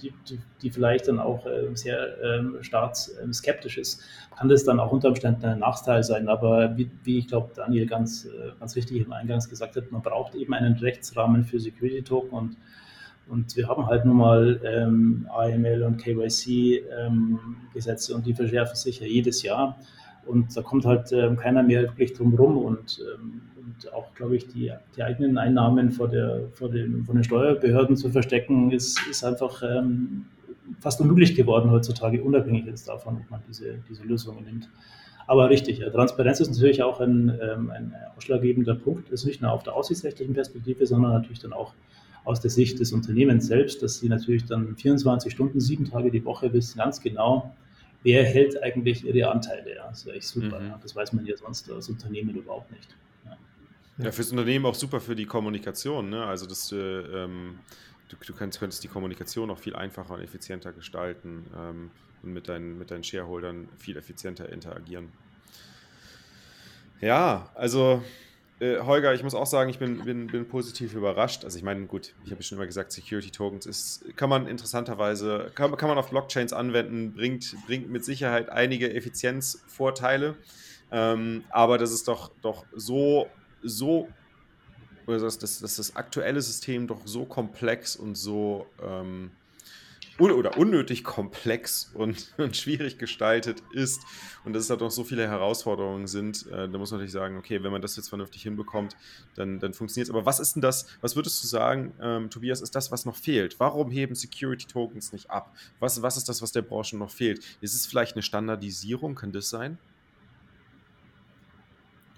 [0.01, 1.45] die, die, die, vielleicht dann auch
[1.75, 2.15] sehr
[2.61, 4.01] stark skeptisch ist,
[4.35, 6.27] kann das dann auch unter Umständen ein Nachteil sein.
[6.27, 10.01] Aber wie, wie ich glaube, Daniel ganz, äh, ganz richtig im Eingangs gesagt hat, man
[10.01, 12.57] braucht eben einen Rechtsrahmen für Security-Token und
[13.29, 18.99] und wir haben halt nun mal ähm, AML und KYC-Gesetze ähm, und die verschärfen sich
[18.99, 19.77] ja jedes Jahr.
[20.25, 22.57] Und da kommt halt ähm, keiner mehr wirklich drum rum.
[22.57, 27.15] Und ähm, und auch, glaube ich, die, die eigenen Einnahmen vor, der, vor, den, vor
[27.15, 30.25] den Steuerbehörden zu verstecken, ist, ist einfach ähm,
[30.79, 34.69] fast unmöglich geworden heutzutage, unabhängig jetzt davon, ob man diese, diese Lösungen nimmt.
[35.25, 39.09] Aber richtig, Transparenz ist natürlich auch ein, ähm, ein ausschlaggebender Punkt.
[39.09, 41.73] Ist nicht nur auf der aussichtsrechtlichen Perspektive, sondern natürlich dann auch
[42.23, 46.23] aus der Sicht des Unternehmens selbst, dass sie natürlich dann 24 Stunden, sieben Tage die
[46.23, 47.53] Woche wissen ganz genau,
[48.03, 49.75] wer hält eigentlich ihre Anteile.
[49.75, 50.59] Ja, das ist echt super.
[50.59, 50.67] Mhm.
[50.67, 50.79] Ja.
[50.81, 52.95] Das weiß man ja sonst als Unternehmen überhaupt nicht.
[53.97, 56.09] Ja, fürs Unternehmen auch super für die Kommunikation.
[56.09, 56.25] Ne?
[56.25, 57.59] Also, dass du, ähm,
[58.09, 61.91] du, du kannst, könntest die Kommunikation auch viel einfacher und effizienter gestalten ähm,
[62.23, 65.09] und mit deinen, mit deinen Shareholdern viel effizienter interagieren.
[67.01, 68.01] Ja, also
[68.59, 71.43] äh, Holger, ich muss auch sagen, ich bin, bin, bin positiv überrascht.
[71.43, 75.51] Also ich meine, gut, ich habe schon immer gesagt, Security Tokens ist, kann man interessanterweise,
[75.55, 80.35] kann, kann man auf Blockchains anwenden, bringt, bringt mit Sicherheit einige Effizienzvorteile.
[80.91, 83.27] Ähm, aber das ist doch, doch so
[83.63, 84.09] so,
[85.07, 89.31] dass, dass, dass das aktuelle System doch so komplex und so ähm,
[90.19, 94.01] un oder unnötig komplex und, und, schwierig gestaltet ist
[94.45, 97.37] und dass es da doch so viele Herausforderungen sind, äh, da muss man natürlich sagen,
[97.37, 98.95] okay, wenn man das jetzt vernünftig hinbekommt,
[99.35, 100.13] dann, dann funktioniert es.
[100.13, 103.15] Aber was ist denn das, was würdest du sagen, ähm, Tobias, ist das, was noch
[103.15, 103.59] fehlt?
[103.59, 105.55] Warum heben Security Tokens nicht ab?
[105.79, 107.43] Was, was ist das, was der Branche noch fehlt?
[107.61, 109.15] Ist es vielleicht eine Standardisierung?
[109.15, 109.77] Kann das sein?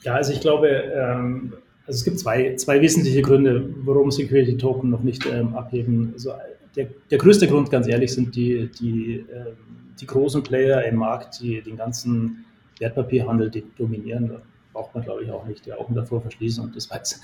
[0.02, 1.54] Ja, also ich glaube, ähm,
[1.88, 6.12] also es gibt zwei, zwei wesentliche Gründe, warum Security Token noch nicht ähm, abheben.
[6.14, 6.34] Also
[6.76, 9.54] der, der größte Grund, ganz ehrlich, sind die, die, äh,
[10.00, 12.46] die großen Player im Markt, die den ganzen
[12.80, 14.30] Wertpapierhandel dominieren.
[14.30, 14.42] Da
[14.74, 16.64] braucht man, glaube ich, auch nicht die Augen davor verschließen.
[16.64, 17.22] Und das, weiß,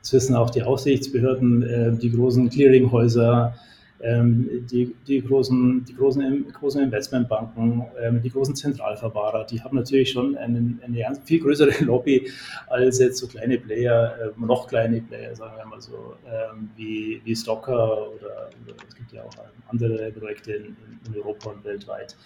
[0.00, 3.54] das wissen auch die Aufsichtsbehörden, äh, die großen Clearinghäuser,
[3.98, 10.36] die, die, großen, die großen, großen Investmentbanken, ähm, die großen Zentralverwahrer, die haben natürlich schon
[10.36, 12.30] einen, eine viel größere Lobby
[12.68, 17.22] als jetzt so kleine Player, äh, noch kleine Player, sagen wir mal so, ähm, wie,
[17.24, 19.32] wie Stocker oder, oder, es gibt ja auch
[19.68, 20.76] andere Projekte in,
[21.06, 22.16] in Europa und weltweit.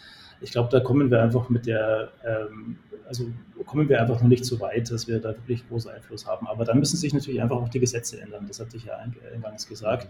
[0.40, 3.26] Ich glaube, da kommen wir einfach mit der, ähm, also
[3.66, 6.46] kommen wir einfach noch nicht so weit, dass wir da wirklich großen Einfluss haben.
[6.46, 8.46] Aber dann müssen sich natürlich einfach auch die Gesetze ändern.
[8.48, 8.94] Das hatte ich ja
[9.34, 10.08] eingangs gesagt.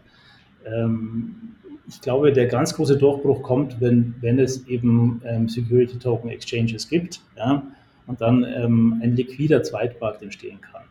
[0.65, 1.57] Ähm,
[1.89, 6.89] ich glaube, der ganz große Durchbruch kommt, wenn, wenn es eben ähm, Security Token Exchanges
[6.89, 7.63] gibt ja,
[8.07, 10.83] und dann ähm, ein liquider Zweitmarkt entstehen kann.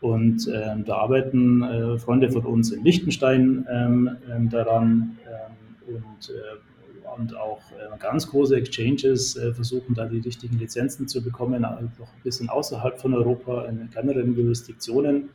[0.00, 5.16] Und ähm, da arbeiten äh, Freunde von uns in Liechtenstein ähm, ähm, daran
[5.86, 11.22] und, äh, und auch äh, ganz große Exchanges äh, versuchen da die richtigen Lizenzen zu
[11.22, 11.92] bekommen, auch ein
[12.22, 15.30] bisschen außerhalb von Europa in kleineren Jurisdiktionen.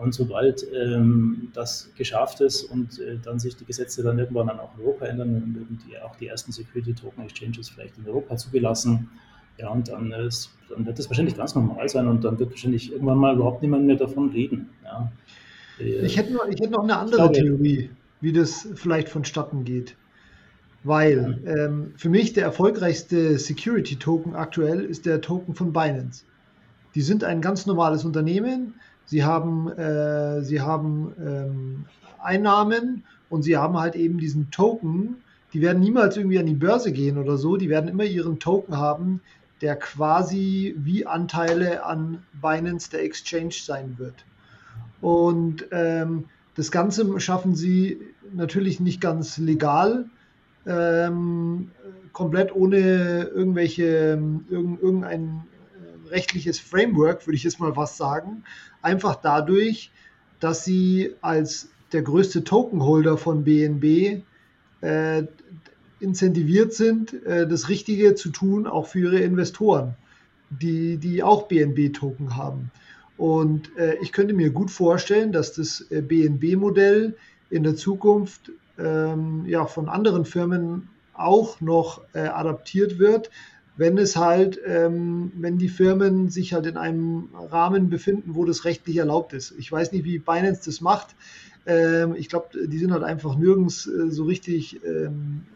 [0.00, 4.58] Und sobald ähm, das geschafft ist und äh, dann sich die Gesetze dann irgendwann dann
[4.58, 8.36] auch in Europa ändern, werden die, auch die ersten Security Token Exchanges vielleicht in Europa
[8.36, 9.10] zugelassen.
[9.58, 12.90] Ja, und dann, ist, dann wird das wahrscheinlich ganz normal sein und dann wird wahrscheinlich
[12.90, 14.70] irgendwann mal überhaupt niemand mehr davon reden.
[14.84, 15.12] Ja.
[15.78, 17.90] Äh, ich, hätte noch, ich hätte noch eine andere glaube, Theorie,
[18.22, 19.96] wie das vielleicht vonstatten geht.
[20.82, 26.24] Weil ähm, für mich der erfolgreichste Security-Token aktuell ist der Token von Binance.
[26.94, 28.74] Die sind ein ganz normales Unternehmen,
[29.10, 31.84] Sie haben, äh, sie haben ähm,
[32.22, 35.16] Einnahmen und sie haben halt eben diesen Token,
[35.52, 38.76] die werden niemals irgendwie an die Börse gehen oder so, die werden immer ihren Token
[38.76, 39.20] haben,
[39.62, 44.14] der quasi wie Anteile an Binance der Exchange sein wird.
[45.00, 48.00] Und ähm, das Ganze schaffen sie
[48.32, 50.04] natürlich nicht ganz legal,
[50.66, 51.72] ähm,
[52.12, 55.49] komplett ohne irgendwelche, irgend, irgendein äh,
[56.10, 58.44] rechtliches Framework, würde ich jetzt mal was sagen.
[58.82, 59.90] Einfach dadurch,
[60.40, 64.22] dass sie als der größte Tokenholder von BNB
[64.80, 65.22] äh,
[66.00, 69.94] incentiviert sind, äh, das Richtige zu tun, auch für ihre Investoren,
[70.48, 72.70] die, die auch BNB-Token haben.
[73.16, 77.16] Und äh, ich könnte mir gut vorstellen, dass das äh, BNB-Modell
[77.50, 83.30] in der Zukunft ähm, ja, von anderen Firmen auch noch äh, adaptiert wird,
[83.80, 88.66] wenn es halt, ähm, wenn die Firmen sich halt in einem Rahmen befinden, wo das
[88.66, 89.54] rechtlich erlaubt ist.
[89.56, 91.16] Ich weiß nicht, wie Binance das macht.
[91.64, 95.46] Ähm, ich glaube, die sind halt einfach nirgends äh, so richtig ähm,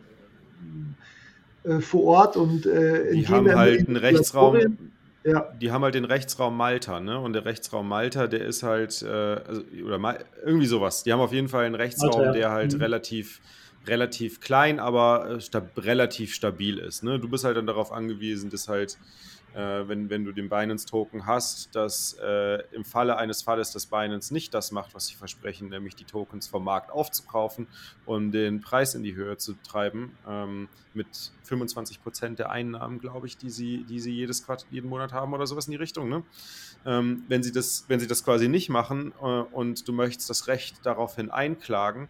[1.64, 4.78] äh, vor Ort und äh, die haben halt einen Rechtsraum.
[5.22, 5.52] Ja.
[5.60, 7.20] Die haben halt den Rechtsraum Malta, ne?
[7.20, 11.02] Und der Rechtsraum Malta, der ist halt, äh, also, oder mal, irgendwie sowas.
[11.02, 12.32] Die haben auf jeden Fall einen Rechtsraum, Malta, ja.
[12.32, 12.80] der halt mhm.
[12.80, 13.42] relativ,
[13.86, 17.02] relativ klein, aber äh, stab relativ stabil ist.
[17.02, 17.18] Ne?
[17.18, 18.98] Du bist halt dann darauf angewiesen, dass halt
[19.54, 24.34] äh, wenn, wenn du den Binance-Token hast, dass äh, im Falle eines Falles das Binance
[24.34, 27.68] nicht das macht, was sie versprechen, nämlich die Tokens vom Markt aufzukaufen
[28.04, 31.06] und den Preis in die Höhe zu treiben, ähm, mit
[31.44, 35.32] 25 Prozent der Einnahmen, glaube ich, die sie, die sie jedes Quart jeden Monat haben
[35.32, 36.08] oder sowas in die Richtung.
[36.08, 36.24] Ne?
[36.84, 40.48] Ähm, wenn, sie das, wenn sie das quasi nicht machen äh, und du möchtest das
[40.48, 42.08] Recht daraufhin einklagen,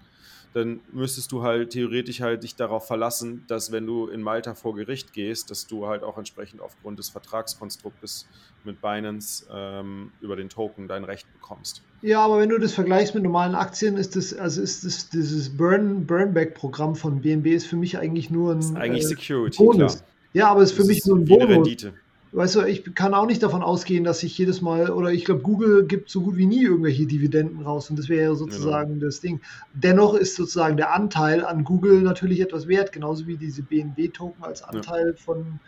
[0.55, 4.77] dann müsstest du halt theoretisch halt dich darauf verlassen, dass wenn du in Malta vor
[4.77, 8.29] Gericht gehst, dass du halt auch entsprechend aufgrund des Vertragskonstruktes
[8.63, 11.83] mit Binance ähm, über den Token dein Recht bekommst.
[12.03, 15.57] Ja, aber wenn du das vergleichst mit normalen Aktien, ist das, also ist das, dieses
[15.57, 18.59] Burn, Burnback-Programm von BNB ist für mich eigentlich nur ein.
[18.59, 19.97] Das ist eigentlich äh, Security, Bonus.
[19.97, 20.09] klar.
[20.35, 21.49] Ja, aber es ist für mich nur ein Bonus.
[21.49, 21.95] Rendite
[22.35, 25.43] weißt du, ich kann auch nicht davon ausgehen, dass ich jedes Mal, oder ich glaube,
[25.43, 29.07] Google gibt so gut wie nie irgendwelche Dividenden raus und das wäre sozusagen genau.
[29.07, 29.41] das Ding.
[29.73, 34.63] Dennoch ist sozusagen der Anteil an Google natürlich etwas wert, genauso wie diese BNB-Token als
[34.63, 35.23] Anteil ja.
[35.23, 35.61] von,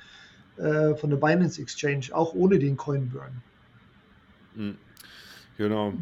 [0.56, 3.42] äh, von der Binance Exchange, auch ohne den Coinburn.
[4.56, 4.76] Mhm.
[5.58, 5.94] Genau.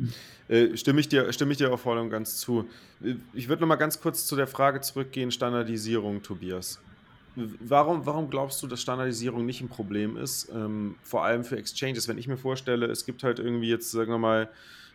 [0.48, 2.68] Äh, stimme, ich dir, stimme ich dir auch voll und ganz zu.
[3.32, 6.80] Ich würde noch mal ganz kurz zu der Frage zurückgehen, Standardisierung, Tobias.
[7.36, 10.48] Warum, warum glaubst du, dass Standardisierung nicht ein Problem ist?
[10.54, 12.06] Ähm, vor allem für Exchanges.
[12.06, 14.48] Wenn ich mir vorstelle, es gibt halt irgendwie jetzt, sagen wir mal,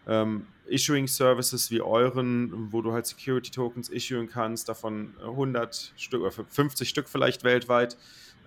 [0.07, 6.21] ähm, Issuing Services wie euren, wo du halt Security Tokens issuen kannst, davon 100 Stück
[6.21, 7.97] oder 50 Stück vielleicht weltweit,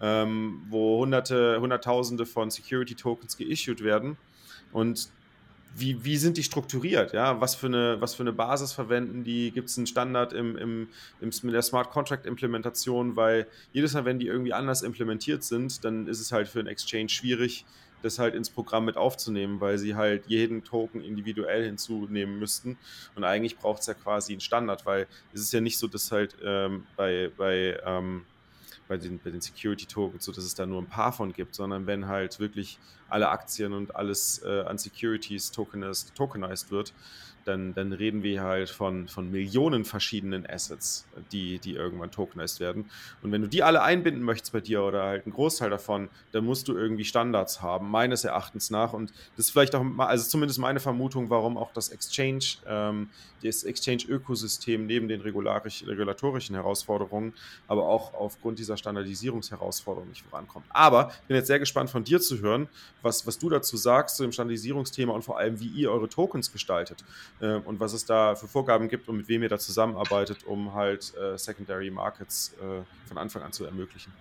[0.00, 4.16] ähm, wo hunderte, hunderttausende von Security Tokens geissued werden.
[4.72, 5.10] Und
[5.74, 7.12] wie, wie sind die strukturiert?
[7.12, 7.40] Ja?
[7.40, 9.50] Was, für eine, was für eine Basis verwenden die?
[9.50, 10.88] Gibt es einen Standard im, im,
[11.20, 13.16] im, in der Smart Contract Implementation?
[13.16, 16.68] Weil jedes Mal, wenn die irgendwie anders implementiert sind, dann ist es halt für einen
[16.68, 17.64] Exchange schwierig,
[18.02, 22.76] das halt ins Programm mit aufzunehmen, weil sie halt jeden Token individuell hinzunehmen müssten.
[23.14, 26.10] Und eigentlich braucht es ja quasi einen Standard, weil es ist ja nicht so, dass
[26.10, 28.24] halt ähm, bei, bei ähm,
[28.92, 31.86] bei den, bei den Security-Tokens, so dass es da nur ein paar von gibt, sondern
[31.86, 32.78] wenn halt wirklich
[33.08, 36.92] alle Aktien und alles äh, an Securities tokenized, tokenized wird,
[37.44, 42.90] dann, dann reden wir halt von, von Millionen verschiedenen Assets, die, die irgendwann tokenized werden.
[43.22, 46.44] Und wenn du die alle einbinden möchtest bei dir oder halt einen Großteil davon, dann
[46.44, 48.92] musst du irgendwie Standards haben, meines Erachtens nach.
[48.92, 53.10] Und das ist vielleicht auch, also zumindest meine Vermutung, warum auch das Exchange, ähm,
[53.42, 57.34] das Exchange-Ökosystem neben den regulatorischen Herausforderungen,
[57.66, 60.66] aber auch aufgrund dieser Standardisierungsherausforderungen nicht vorankommt.
[60.70, 62.68] Aber ich bin jetzt sehr gespannt von dir zu hören,
[63.02, 66.52] was, was du dazu sagst zu dem Standardisierungsthema und vor allem, wie ihr eure Tokens
[66.52, 67.04] gestaltet
[67.42, 70.72] äh, und was es da für Vorgaben gibt und mit wem ihr da zusammenarbeitet, um
[70.74, 74.12] halt äh, Secondary Markets äh, von Anfang an zu ermöglichen.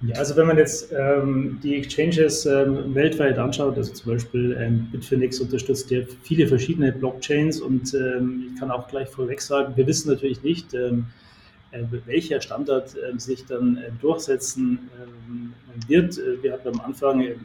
[0.00, 4.88] Ja, also wenn man jetzt ähm, die Exchanges ähm, weltweit anschaut, also zum Beispiel ähm,
[4.92, 9.86] Bitfinex unterstützt ja viele verschiedene Blockchains und ähm, ich kann auch gleich vorweg sagen, wir
[9.88, 11.27] wissen natürlich nicht, ähm, äh,
[12.06, 15.52] welcher Standard äh, sich dann äh, durchsetzen ähm,
[15.86, 16.18] wird.
[16.42, 17.36] Wir hatten am Anfang eher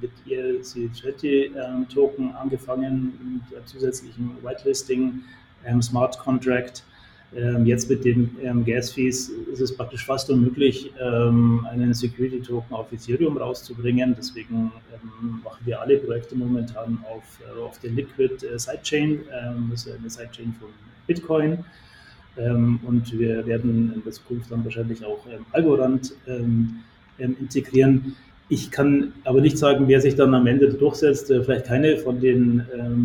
[0.00, 5.22] mit ERC-20-Token angefangen, mit zusätzlichem Whitelisting,
[5.80, 6.82] Smart Contract.
[7.34, 13.38] Ähm, jetzt mit den ähm, Gas-Fees ist es praktisch fast unmöglich, einen Security-Token auf Ethereum
[13.38, 14.14] rauszubringen.
[14.18, 14.72] Deswegen
[15.42, 19.20] machen wir alle Projekte momentan auf, auf der Liquid Sidechain,
[19.70, 20.68] das ist eine Sidechain von
[21.06, 21.64] Bitcoin.
[22.36, 26.80] Ähm, und wir werden in der Zukunft dann wahrscheinlich auch ähm, Algorand ähm,
[27.18, 28.16] integrieren.
[28.48, 31.30] Ich kann aber nicht sagen, wer sich dann am Ende durchsetzt.
[31.30, 32.64] Äh, vielleicht keine von den,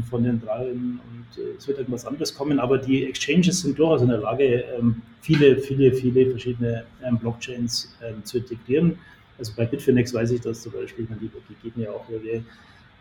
[0.09, 0.99] von den drei und
[1.37, 5.01] äh, es wird irgendwas anderes kommen, aber die Exchanges sind durchaus in der Lage, ähm,
[5.21, 8.97] viele, viele, viele verschiedene ähm, Blockchains ähm, zu integrieren.
[9.37, 12.43] Also bei Bitfinex weiß ich das zum Beispiel, die, die geben ja auch ihre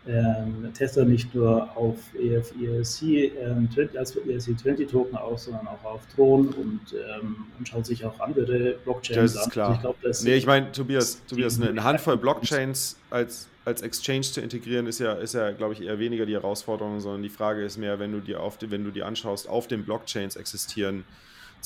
[0.07, 6.49] ähm, Tester nicht nur auf EF, ERC, ähm, als ERC20-Token aus, sondern auch auf Tron
[6.49, 9.23] und, ähm, und schaut sich auch andere Blockchains an.
[9.23, 9.51] Das ist an.
[9.51, 9.73] klar.
[9.73, 14.21] Ich glaub, das nee, ich meine, Tobias, Tobias eine, eine Handvoll Blockchains als, als Exchange
[14.21, 17.63] zu integrieren, ist ja, ist ja, glaube ich, eher weniger die Herausforderung, sondern die Frage
[17.63, 21.03] ist mehr, wenn du dir auf, wenn du dir anschaust, auf den Blockchains existieren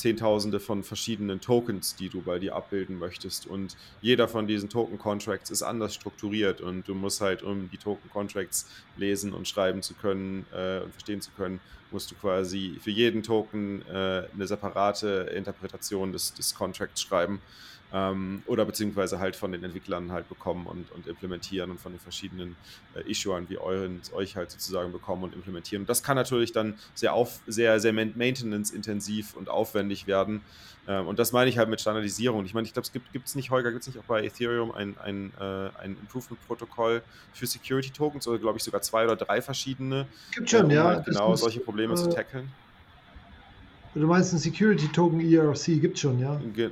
[0.00, 3.46] Zehntausende von verschiedenen Tokens, die du bei dir abbilden möchtest.
[3.46, 8.66] Und jeder von diesen Token-Contracts ist anders strukturiert und du musst halt, um die Token-Contracts
[8.96, 13.22] lesen und schreiben zu können äh, und verstehen zu können, musst du quasi für jeden
[13.22, 17.42] Token äh, eine separate Interpretation des, des Contracts schreiben
[17.92, 22.00] ähm, oder beziehungsweise halt von den Entwicklern halt bekommen und, und implementieren und von den
[22.00, 22.56] verschiedenen
[22.94, 25.82] äh, Issuern wie euren, euch halt sozusagen bekommen und implementieren.
[25.82, 30.42] Und das kann natürlich dann sehr, auf, sehr, sehr maintenance-intensiv und aufwendig werden.
[30.86, 32.44] Ähm, und das meine ich halt mit Standardisierung.
[32.44, 34.72] Ich meine, ich glaube, es gibt es nicht, Holger, gibt es nicht auch bei Ethereum
[34.72, 40.06] ein, ein, äh, ein Improvement-Protokoll für Security-Tokens oder glaube ich sogar zwei oder drei verschiedene?
[40.32, 40.84] Gibt schon, um ja.
[40.84, 42.50] Halt genau solche Probleme äh, zu tackeln.
[43.94, 46.40] Du meinst ein Security-Token ERC gibt es schon, ja?
[46.54, 46.70] Ge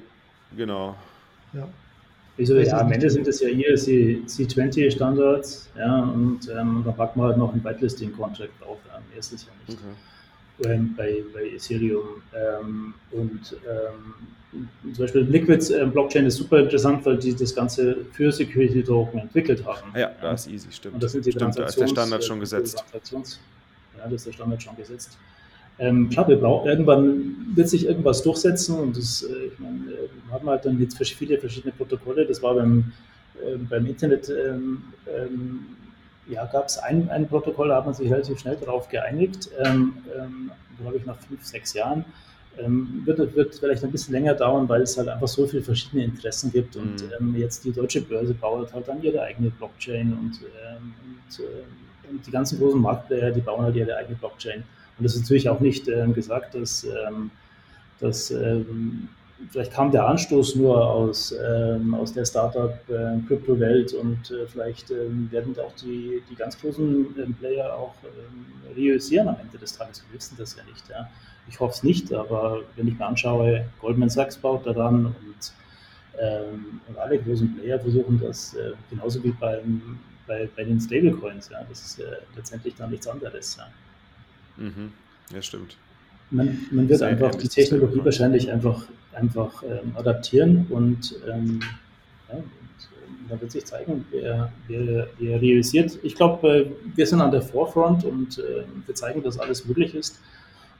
[0.56, 0.96] genau.
[1.52, 1.68] Ja.
[2.38, 7.28] Also, ja, am Ende sind es ja hier C20-Standards, ja, und ähm, da packt man
[7.28, 8.78] halt noch ein Whitelisting-Contract auf.
[8.86, 9.78] Ja, mehr ist es ja nicht.
[9.78, 10.72] Okay.
[10.72, 12.22] Ähm, bei, bei Ethereum.
[12.34, 14.14] Ähm, und ähm,
[14.92, 19.20] zum Beispiel Liquids äh, Blockchain ist super interessant, weil die das Ganze für Security Token
[19.20, 19.92] entwickelt haben.
[19.96, 20.94] Ja, da ist easy, stimmt.
[20.94, 22.84] Und das sind die stimmt, da ist der Standard schon gesetzt.
[22.92, 25.18] Ja, das ist der Standard schon gesetzt.
[25.78, 30.08] Ähm, klar, wir brauchen, irgendwann wird sich irgendwas durchsetzen und das, äh, ich meine, äh,
[30.26, 32.26] wir haben halt dann jetzt viele verschiedene Protokolle.
[32.26, 32.92] Das war beim,
[33.36, 35.60] äh, beim Internet, ähm, ähm,
[36.26, 39.94] ja, gab es ein, ein Protokoll, da hat man sich relativ schnell darauf geeinigt, ähm,
[40.18, 40.50] ähm,
[40.80, 42.04] glaube ich, nach fünf, sechs Jahren.
[42.58, 46.04] Ähm, wird, wird vielleicht ein bisschen länger dauern, weil es halt einfach so viele verschiedene
[46.04, 47.36] Interessen gibt und mhm.
[47.36, 51.46] jetzt die deutsche Börse baut halt dann ihre eigene Blockchain und, und,
[52.10, 54.64] und, die ganzen großen Marktplayer, die bauen halt ihre eigene Blockchain.
[54.98, 57.30] Und es ist natürlich auch nicht äh, gesagt, dass, ähm,
[58.00, 59.08] dass ähm,
[59.50, 65.28] vielleicht kam der Anstoß nur aus, ähm, aus der Startup-Krypto-Welt äh, und äh, vielleicht ähm,
[65.30, 70.02] werden auch die, die ganz großen ähm, Player auch ähm, realisieren am Ende des Tages.
[70.08, 70.88] Wir wissen das ja nicht.
[70.88, 71.08] Ja.
[71.48, 75.14] Ich hoffe es nicht, aber wenn ich mir anschaue, Goldman Sachs baut daran und,
[76.88, 81.48] und alle großen Player versuchen das äh, genauso wie beim, bei, bei den Stablecoins.
[81.48, 81.64] Ja.
[81.68, 83.56] Das ist äh, letztendlich dann nichts anderes.
[83.56, 83.68] Ja.
[84.58, 84.92] Mhm.
[85.32, 85.76] Ja, stimmt.
[86.30, 88.84] Man, man wird einfach die Technologie wahrscheinlich einfach,
[89.14, 91.60] einfach ähm, adaptieren und, ähm,
[92.28, 95.98] ja, und äh, da wird sich zeigen, wer, wer, wer realisiert.
[96.02, 99.94] Ich glaube, äh, wir sind an der Forefront und äh, wir zeigen, dass alles möglich
[99.94, 100.20] ist.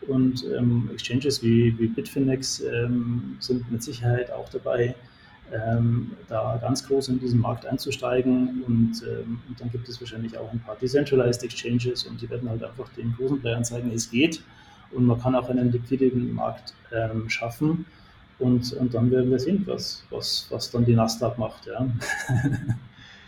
[0.07, 4.95] Und ähm, Exchanges wie, wie Bitfinex ähm, sind mit Sicherheit auch dabei,
[5.53, 8.63] ähm, da ganz groß in diesen Markt einzusteigen.
[8.67, 12.49] Und, ähm, und, dann gibt es wahrscheinlich auch ein paar Decentralized Exchanges und die werden
[12.49, 14.43] halt einfach den großen Playern zeigen, es geht.
[14.91, 17.85] Und man kann auch einen liquiden Markt ähm, schaffen.
[18.39, 21.67] Und, und dann werden wir sehen, was, was, was dann die Nasdaq macht.
[21.67, 21.87] Ja.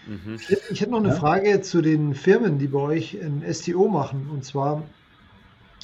[0.07, 0.39] Mhm.
[0.71, 1.15] Ich hätte noch eine ja?
[1.15, 4.29] Frage zu den Firmen, die bei euch ein STO machen.
[4.33, 4.83] Und zwar,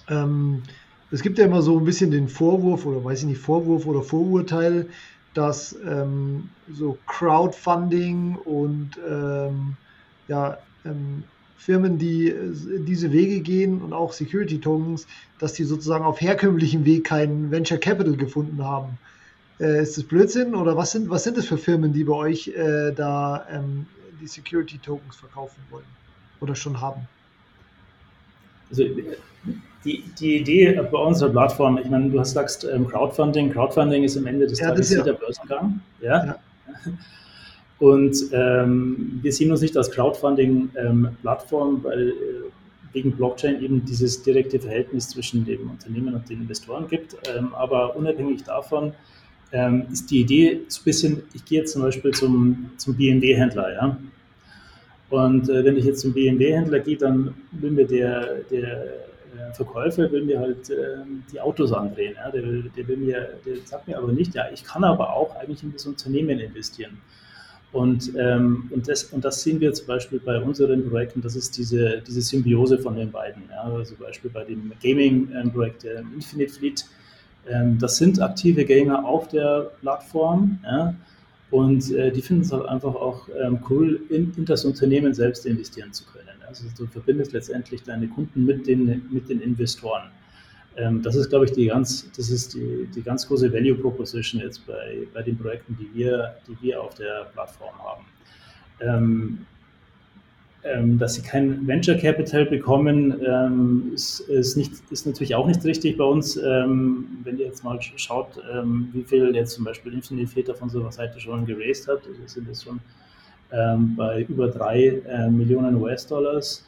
[0.08, 0.62] ähm,
[1.10, 4.02] es gibt ja immer so ein bisschen den Vorwurf oder weiß ich nicht, Vorwurf oder
[4.02, 4.88] Vorurteil,
[5.36, 9.76] dass ähm, so Crowdfunding und ähm,
[10.28, 11.24] ja, ähm,
[11.58, 15.06] Firmen, die äh, diese Wege gehen und auch Security Tokens,
[15.38, 18.98] dass die sozusagen auf herkömmlichem Weg kein Venture Capital gefunden haben.
[19.60, 22.48] Äh, ist das Blödsinn oder was sind, was sind das für Firmen, die bei euch
[22.48, 23.86] äh, da ähm,
[24.20, 25.84] die Security Tokens verkaufen wollen
[26.40, 27.08] oder schon haben?
[28.70, 28.84] Also
[29.86, 33.52] die, die Idee bei unserer Plattform, ich meine, du hast sagst ähm, Crowdfunding.
[33.52, 35.02] Crowdfunding ist am Ende des ja, Tages ja.
[35.02, 35.80] der Börsengang.
[36.00, 36.26] Ja.
[36.26, 36.36] ja.
[37.78, 42.12] Und ähm, wir sehen uns nicht als Crowdfunding-Plattform, ähm, weil äh,
[42.92, 47.16] wegen Blockchain eben dieses direkte Verhältnis zwischen dem Unternehmen und den Investoren gibt.
[47.28, 48.94] Ähm, aber unabhängig davon
[49.52, 53.74] ähm, ist die Idee so ein bisschen, ich gehe jetzt zum Beispiel zum, zum BMW-Händler,
[53.74, 53.98] ja.
[55.10, 59.05] Und äh, wenn ich jetzt zum BMW-Händler gehe, dann will mir der, der
[59.56, 60.98] Verkäufer will mir halt äh,
[61.32, 62.14] die Autos andrehen.
[62.16, 62.30] Ja?
[62.30, 65.62] Der, der, will mir, der sagt mir aber nicht, ja, ich kann aber auch eigentlich
[65.62, 66.98] in das Unternehmen investieren.
[67.72, 71.58] Und, ähm, und, das, und das sehen wir zum Beispiel bei unseren Projekten, das ist
[71.58, 73.42] diese, diese Symbiose von den beiden.
[73.50, 73.64] Ja?
[73.64, 76.86] Also zum Beispiel bei dem Gaming-Projekt äh, Infinite Fleet,
[77.48, 80.58] ähm, das sind aktive Gamer auf der Plattform.
[80.64, 80.94] Ja?
[81.50, 85.46] Und äh, die finden es halt einfach auch ähm, cool, in, in, das Unternehmen selbst
[85.46, 86.35] investieren zu können.
[86.46, 90.10] Also du verbindest letztendlich deine Kunden mit den, mit den Investoren.
[90.76, 94.40] Ähm, das ist, glaube ich, die ganz, das ist die, die ganz große Value Proposition
[94.40, 98.04] jetzt bei, bei den Projekten, die wir, die wir auf der Plattform haben.
[98.80, 99.46] Ähm,
[100.66, 105.64] ähm, dass sie kein Venture Capital bekommen, ähm, ist, ist, nicht, ist natürlich auch nicht
[105.64, 106.36] richtig bei uns.
[106.36, 110.64] Ähm, wenn ihr jetzt mal schaut, ähm, wie viel jetzt zum Beispiel Infinity Theater von
[110.64, 112.80] unserer Seite schon geraced hat, wir sind jetzt schon
[113.50, 116.64] bei über drei äh, Millionen US-Dollars.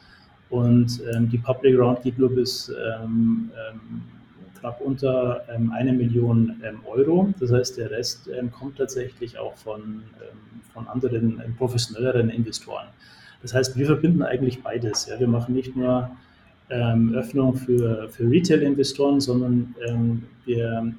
[0.49, 4.01] Und ähm, die Public Round geht nur bis ähm, ähm,
[4.59, 7.31] knapp unter ähm, eine Million ähm, Euro.
[7.39, 10.03] Das heißt, der Rest ähm, kommt tatsächlich auch von,
[10.73, 12.87] von anderen professionelleren Investoren.
[13.41, 15.05] Das heißt, wir verbinden eigentlich beides.
[15.05, 15.19] Ja.
[15.19, 16.09] Wir machen nicht nur
[16.69, 19.73] Öffnung für, für Retail-Investoren, sondern
[20.45, 20.93] wir,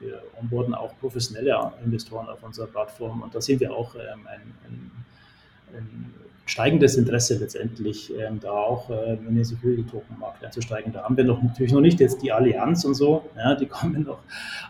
[0.00, 3.22] wir onboarden auch professionelle Investoren auf unserer Plattform.
[3.22, 4.90] Und da sehen wir auch ein, ein, ein
[6.46, 10.92] steigendes Interesse letztendlich ähm, da auch äh, in den Security-Token-Markt einzusteigen.
[10.92, 14.04] Da haben wir noch natürlich noch nicht jetzt die Allianz und so, ja, die kommen
[14.04, 14.20] noch,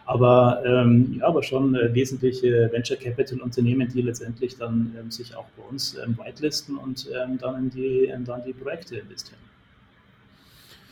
[0.07, 5.37] aber ähm, ja, aber schon äh, wesentliche Venture Capital Unternehmen, die letztendlich dann ähm, sich
[5.37, 9.41] auch bei uns ähm, whitelisten und ähm, dann in die, dann die Projekte investieren.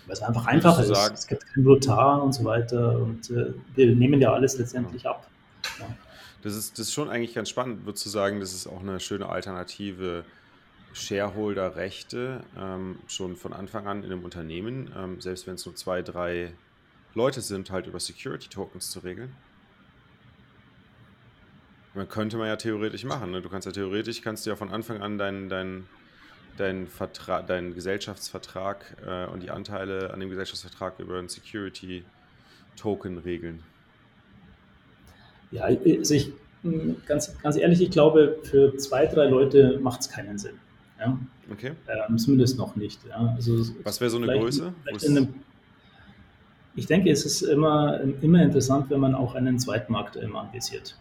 [0.07, 1.13] Weil es einfach einfacher ist.
[1.15, 5.27] Es gibt kein Notar und so weiter und äh, wir nehmen ja alles letztendlich ab.
[5.81, 5.87] Ja.
[6.45, 9.01] Das ist, das ist schon eigentlich ganz spannend, würde zu sagen, das ist auch eine
[9.01, 10.27] schöne Alternative
[10.93, 16.03] Shareholder-Rechte ähm, schon von Anfang an in einem Unternehmen, ähm, selbst wenn es nur zwei,
[16.03, 16.53] drei
[17.15, 19.35] Leute sind, halt über Security-Tokens zu regeln?
[21.95, 23.31] Man könnte man ja theoretisch machen.
[23.31, 23.41] Ne?
[23.41, 25.87] Du kannst ja theoretisch, kannst du ja von Anfang an deinen dein,
[26.59, 26.89] dein
[27.47, 33.63] deinen Gesellschaftsvertrag äh, und die Anteile an dem Gesellschaftsvertrag über einen Security-Token regeln.
[35.55, 36.33] Ja, also ich,
[37.07, 40.57] ganz, ganz ehrlich, ich glaube, für zwei, drei Leute macht es keinen Sinn.
[40.99, 41.17] Ja?
[41.51, 41.73] Okay.
[41.89, 43.01] Ähm, zumindest noch nicht.
[43.09, 43.35] Ja?
[43.37, 44.75] Also Was wäre so eine Größe?
[45.07, 45.35] Einem,
[46.75, 50.99] ich denke, es ist immer, immer interessant, wenn man auch einen Zweitmarkt ähm, anvisiert.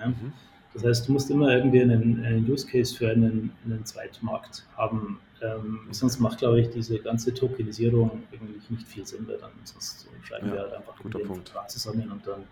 [0.00, 0.08] Ja?
[0.08, 0.32] Mhm.
[0.74, 5.20] Das heißt, du musst immer irgendwie einen, einen Use Case für einen, einen Zweitmarkt haben.
[5.40, 10.08] Ähm, sonst macht, glaube ich, diese ganze Tokenisierung eigentlich nicht viel Sinn, weil dann sonst
[10.24, 11.52] schreiben ja, wir halt einfach guter Punkt.
[11.68, 12.42] zusammen und dann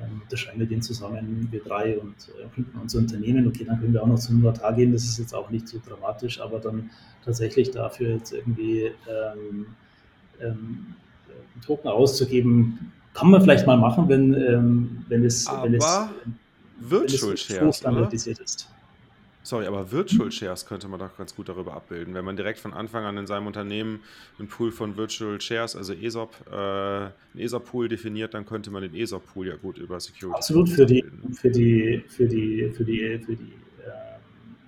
[0.00, 3.46] ähm, unterscheiden wir den zusammen, wir drei und äh, gründen unser Unternehmen.
[3.46, 5.80] Okay, dann können wir auch noch zum Notar gehen, das ist jetzt auch nicht so
[5.86, 6.90] dramatisch, aber dann
[7.24, 9.66] tatsächlich dafür jetzt irgendwie ähm,
[10.40, 10.94] ähm,
[11.64, 16.08] Token auszugeben, kann man vielleicht mal machen, wenn, ähm, wenn es, aber wenn es,
[16.80, 18.68] wenn es Shares, standardisiert ist.
[19.44, 22.14] Sorry, aber Virtual Shares könnte man doch ganz gut darüber abbilden.
[22.14, 24.00] Wenn man direkt von Anfang an in seinem Unternehmen
[24.38, 28.94] einen Pool von Virtual Shares, also ESOP, äh, einen ESOP-Pool definiert, dann könnte man den
[28.94, 30.34] ESOP-Pool ja gut über Security.
[30.34, 33.52] Absolut, für die, für die, für die, für die, für die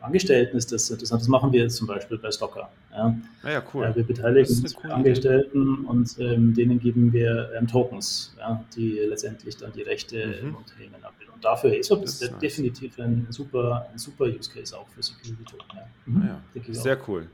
[0.07, 1.23] Angestellten ist das interessant.
[1.23, 2.71] Das machen wir jetzt zum Beispiel bei Stocker.
[2.93, 3.85] Ja, ah ja cool.
[3.85, 9.57] Äh, wir beteiligen uns Angestellten und ähm, denen geben wir ähm, Tokens, ja, die letztendlich
[9.57, 10.49] dann die Rechte mhm.
[10.49, 11.35] im Unternehmen abbilden.
[11.35, 12.39] Und dafür ist es nice.
[12.39, 15.77] definitiv ein super, ein super Use Case auch für Security Token.
[15.77, 15.87] Ja.
[16.07, 16.29] Mhm.
[16.55, 17.27] Ja, sehr cool.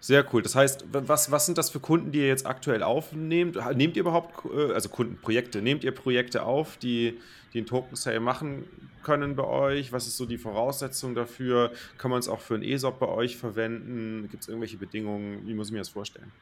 [0.00, 0.42] Sehr cool.
[0.42, 3.56] Das heißt, was, was sind das für Kunden, die ihr jetzt aktuell aufnehmt?
[3.76, 7.20] Nehmt ihr überhaupt, äh, also Kundenprojekte, nehmt ihr Projekte auf, die,
[7.52, 8.64] die einen Token Sale machen
[9.02, 9.92] können bei euch?
[9.92, 11.72] Was ist so die Voraussetzung dafür?
[11.98, 14.28] Kann man es auch für ein ESOP bei euch verwenden?
[14.30, 15.46] Gibt es irgendwelche Bedingungen?
[15.46, 16.32] Wie muss ich mir das vorstellen?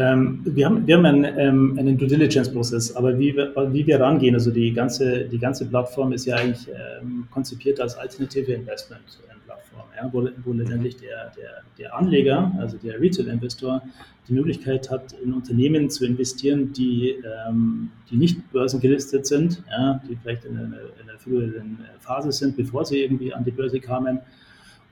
[0.00, 4.00] Ähm, wir haben, wir haben einen, ähm, einen Due Diligence-Prozess, aber wie wir, wie wir
[4.00, 9.84] rangehen, also die ganze, die ganze Plattform ist ja eigentlich ähm, konzipiert als alternative Investment-Plattform,
[9.94, 13.82] ja, wo, wo letztendlich der, der, der Anleger, also der Retail-Investor,
[14.26, 20.16] die Möglichkeit hat, in Unternehmen zu investieren, die, ähm, die nicht börsengelistet sind, ja, die
[20.16, 24.20] vielleicht in einer, in einer früheren Phase sind, bevor sie irgendwie an die Börse kamen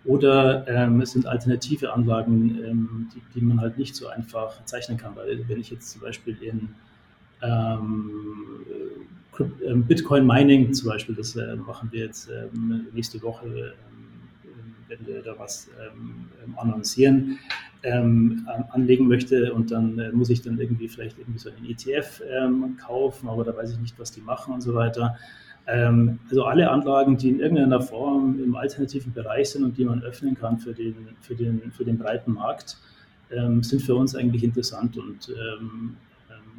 [0.08, 4.96] oder ähm, es sind alternative Anlagen, ähm, die, die, man halt nicht so einfach zeichnen
[4.96, 5.14] kann.
[5.14, 6.70] Weil wenn ich jetzt zum Beispiel in
[7.42, 8.64] ähm,
[9.66, 15.06] ähm Bitcoin Mining zum Beispiel, das äh, machen wir jetzt ähm, nächste Woche, ähm, wenn
[15.06, 15.68] wir da was
[16.56, 17.38] annoncieren,
[18.70, 22.22] anlegen möchte und dann äh, muss ich dann irgendwie vielleicht irgendwie so einen ETF
[22.80, 25.18] kaufen, aber da weiß ich nicht, was die machen und so weiter.
[25.68, 30.02] Ähm, also alle Anlagen, die in irgendeiner Form im alternativen Bereich sind und die man
[30.02, 32.78] öffnen kann für den, für den, für den breiten Markt,
[33.30, 34.96] ähm, sind für uns eigentlich interessant.
[34.96, 35.96] Und ähm,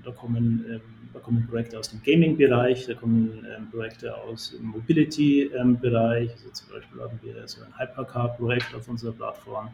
[0.03, 0.82] da, kommen,
[1.14, 6.32] da kommen Projekte aus dem Gaming-Bereich, da kommen Projekte aus dem Mobility-Bereich.
[6.32, 9.70] Also zum Beispiel haben wir so ein Hypercar-Projekt auf unserer Plattform.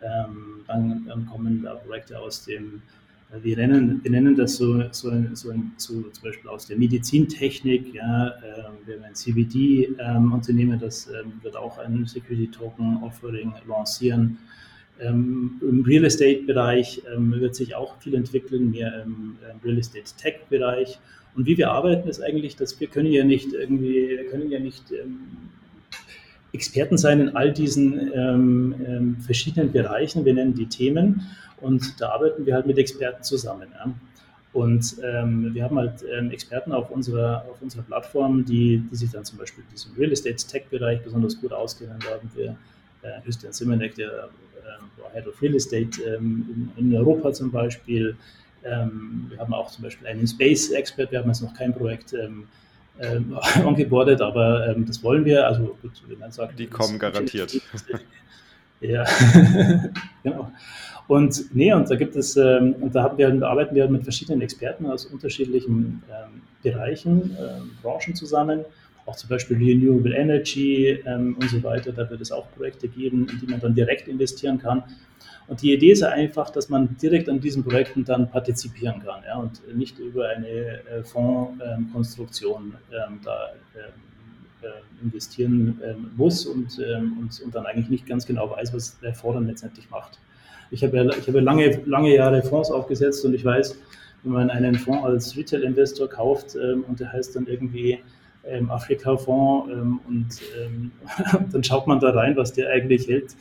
[0.00, 2.80] dann, dann kommen da Projekte aus dem
[3.42, 7.94] wir nennen, wir nennen das so, so, so, so zum Beispiel aus der Medizintechnik.
[7.94, 13.52] Ja, äh, wir haben ein CBD-Unternehmen, ähm, das ähm, wird auch ein Security Token Offering
[13.68, 14.38] lancieren.
[15.00, 20.98] Ähm, Im Real Estate-Bereich ähm, wird sich auch viel entwickeln, mehr im, Real Estate-Tech-Bereich.
[21.36, 24.90] Und wie wir arbeiten, ist eigentlich, dass wir können ja nicht irgendwie, können ja nicht
[24.90, 25.50] ähm,
[26.52, 30.24] Experten sein in all diesen ähm, ähm, verschiedenen Bereichen.
[30.24, 31.26] Wir nennen die Themen
[31.60, 33.68] und da arbeiten wir halt mit Experten zusammen.
[33.72, 33.92] Ja.
[34.52, 39.10] Und ähm, wir haben halt ähm, Experten auf unserer, auf unserer Plattform, die, die sich
[39.10, 41.98] dann zum Beispiel in diesem Real Estate Tech-Bereich besonders gut auskennen.
[42.00, 42.56] Da haben wir
[43.02, 48.16] äh, Christian Simonek, der äh, Head of Real Estate ähm, in, in, Europa zum Beispiel.
[48.64, 52.48] Ähm, wir haben auch zum Beispiel einen Space-Expert, wir haben jetzt noch kein Projekt ähm,
[53.00, 55.46] ähm, ongeboardet, aber ähm, das wollen wir.
[55.46, 57.60] Also gut, wenn man sagt, die kommen garantiert.
[58.80, 59.04] ja,
[60.22, 60.50] genau.
[61.08, 64.42] Und nee, und da gibt es, ähm, und da haben wir, arbeiten wir mit verschiedenen
[64.42, 68.64] Experten aus unterschiedlichen ähm, Bereichen, ähm, Branchen zusammen,
[69.06, 71.90] auch zum Beispiel Renewable Energy ähm, und so weiter.
[71.90, 74.84] Da wird es auch Projekte geben, in die man dann direkt investieren kann.
[75.50, 79.36] Und die Idee ist einfach, dass man direkt an diesen Projekten dann partizipieren kann ja,
[79.36, 87.16] und nicht über eine äh, Fondskonstruktion ähm, da ähm, äh, investieren ähm, muss und, ähm,
[87.20, 90.20] und, und, dann eigentlich nicht ganz genau weiß, was der Fonds dann letztendlich macht.
[90.70, 93.76] Ich habe ja, ich habe ja lange, lange Jahre Fonds aufgesetzt und ich weiß,
[94.22, 97.98] wenn man einen Fonds als Retail-Investor kauft ähm, und der heißt dann irgendwie
[98.44, 99.68] ähm, Afrika-Fonds
[100.06, 100.28] und
[101.52, 103.34] dann schaut man da rein, was der eigentlich hält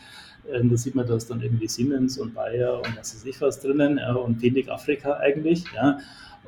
[0.52, 3.60] da sieht man, da ist dann irgendwie Siemens und Bayer und was weiß ich was
[3.60, 5.64] drinnen ja, und wenig Afrika eigentlich.
[5.76, 6.00] Ja.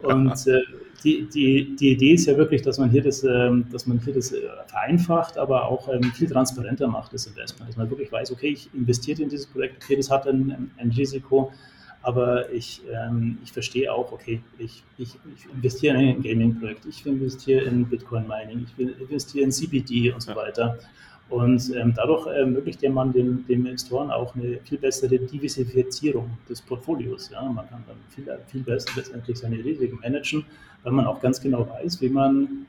[0.04, 0.62] Und äh,
[1.04, 4.14] die, die, die Idee ist ja wirklich, dass man hier das, ähm, dass man hier
[4.14, 7.70] das äh, vereinfacht, aber auch ähm, viel transparenter macht, das Investment.
[7.70, 10.92] Dass man wirklich weiß, okay, ich investiere in dieses Projekt, okay, das hat ein, ein
[10.92, 11.52] Risiko,
[12.04, 17.06] aber ich, ähm, ich verstehe auch, okay, ich, ich, ich investiere in ein Gaming-Projekt, ich
[17.06, 20.78] investiere in Bitcoin-Mining, ich investiere in CBD und so weiter.
[21.32, 26.62] Und ähm, dadurch ermöglicht der man den, den Investoren auch eine viel bessere Diversifizierung des
[26.62, 27.30] Portfolios.
[27.32, 27.42] Ja?
[27.44, 30.44] Man kann dann viel, viel besser letztendlich seine Risiken managen,
[30.84, 32.66] weil man auch ganz genau weiß, wie man,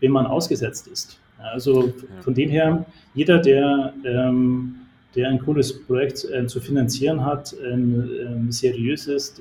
[0.00, 1.18] wem man ausgesetzt ist.
[1.38, 2.84] Also von dem her,
[3.14, 4.74] jeder, der, ähm,
[5.14, 9.40] der ein cooles Projekt äh, zu finanzieren hat, ähm, ähm seriös ist,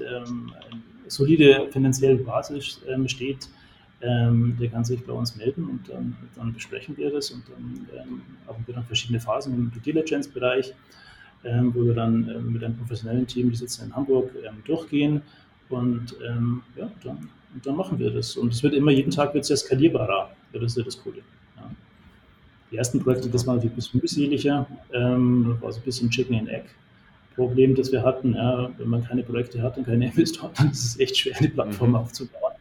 [1.08, 3.50] solide finanzielle Basis ähm, steht,
[4.04, 7.88] ähm, der kann sich bei uns melden und dann, dann besprechen wir das und dann
[7.98, 10.74] ähm, haben wir dann verschiedene Phasen im Due Diligence-Bereich,
[11.46, 15.22] ähm, wo wir dann ähm, mit einem professionellen Team, die sitzen in Hamburg, ähm, durchgehen
[15.70, 18.36] und ähm, ja, dann, und dann machen wir das.
[18.36, 20.32] Und es wird immer jeden Tag wird es ja skalierbarer.
[20.52, 21.18] Das ist ja das Coole.
[21.56, 21.72] Ja.
[22.72, 26.50] Die ersten Projekte, das war ein bisschen mühseliger, ähm, war so ein bisschen Chicken and
[26.50, 26.66] Egg.
[27.36, 30.84] Problem, das wir hatten, ja, wenn man keine Projekte hat und keine Investoren, dann ist
[30.84, 31.96] es echt schwer, eine Plattform mhm.
[31.96, 32.54] aufzubauen.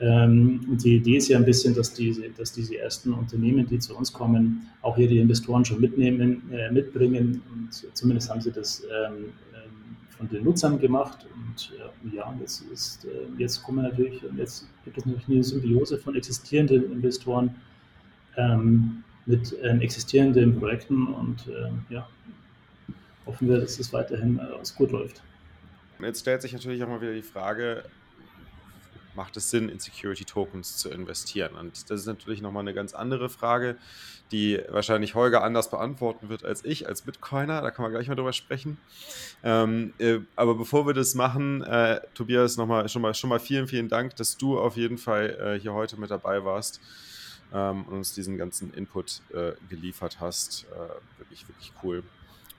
[0.00, 3.94] Ähm, die Idee ist ja ein bisschen, dass diese, dass diese ersten Unternehmen, die zu
[3.94, 7.42] uns kommen, auch ihre Investoren schon mitnehmen, äh, mitbringen.
[7.52, 11.26] Und zumindest haben sie das ähm, ähm von den Nutzern gemacht.
[11.34, 15.98] Und äh, ja, jetzt, ist, äh, jetzt kommen natürlich, jetzt gibt es natürlich eine Symbiose
[15.98, 17.54] von existierenden Investoren
[18.36, 21.46] ähm, mit ähm, existierenden Projekten und
[21.90, 22.08] ja,
[23.26, 25.22] hoffen wir, dass es weiterhin äh, gut läuft.
[26.00, 27.84] Jetzt stellt sich natürlich auch mal wieder die Frage,
[29.14, 31.54] macht es Sinn, in Security Tokens zu investieren?
[31.54, 33.76] Und das ist natürlich nochmal eine ganz andere Frage,
[34.32, 37.62] die wahrscheinlich Holger anders beantworten wird als ich, als Bitcoiner.
[37.62, 38.78] Da kann man gleich mal drüber sprechen.
[39.42, 43.66] Ähm, äh, aber bevor wir das machen, äh, Tobias, nochmal schon mal, schon mal vielen,
[43.66, 46.80] vielen Dank, dass du auf jeden Fall äh, hier heute mit dabei warst
[47.52, 50.66] ähm, und uns diesen ganzen Input äh, geliefert hast.
[50.72, 52.02] Äh, wirklich, wirklich cool.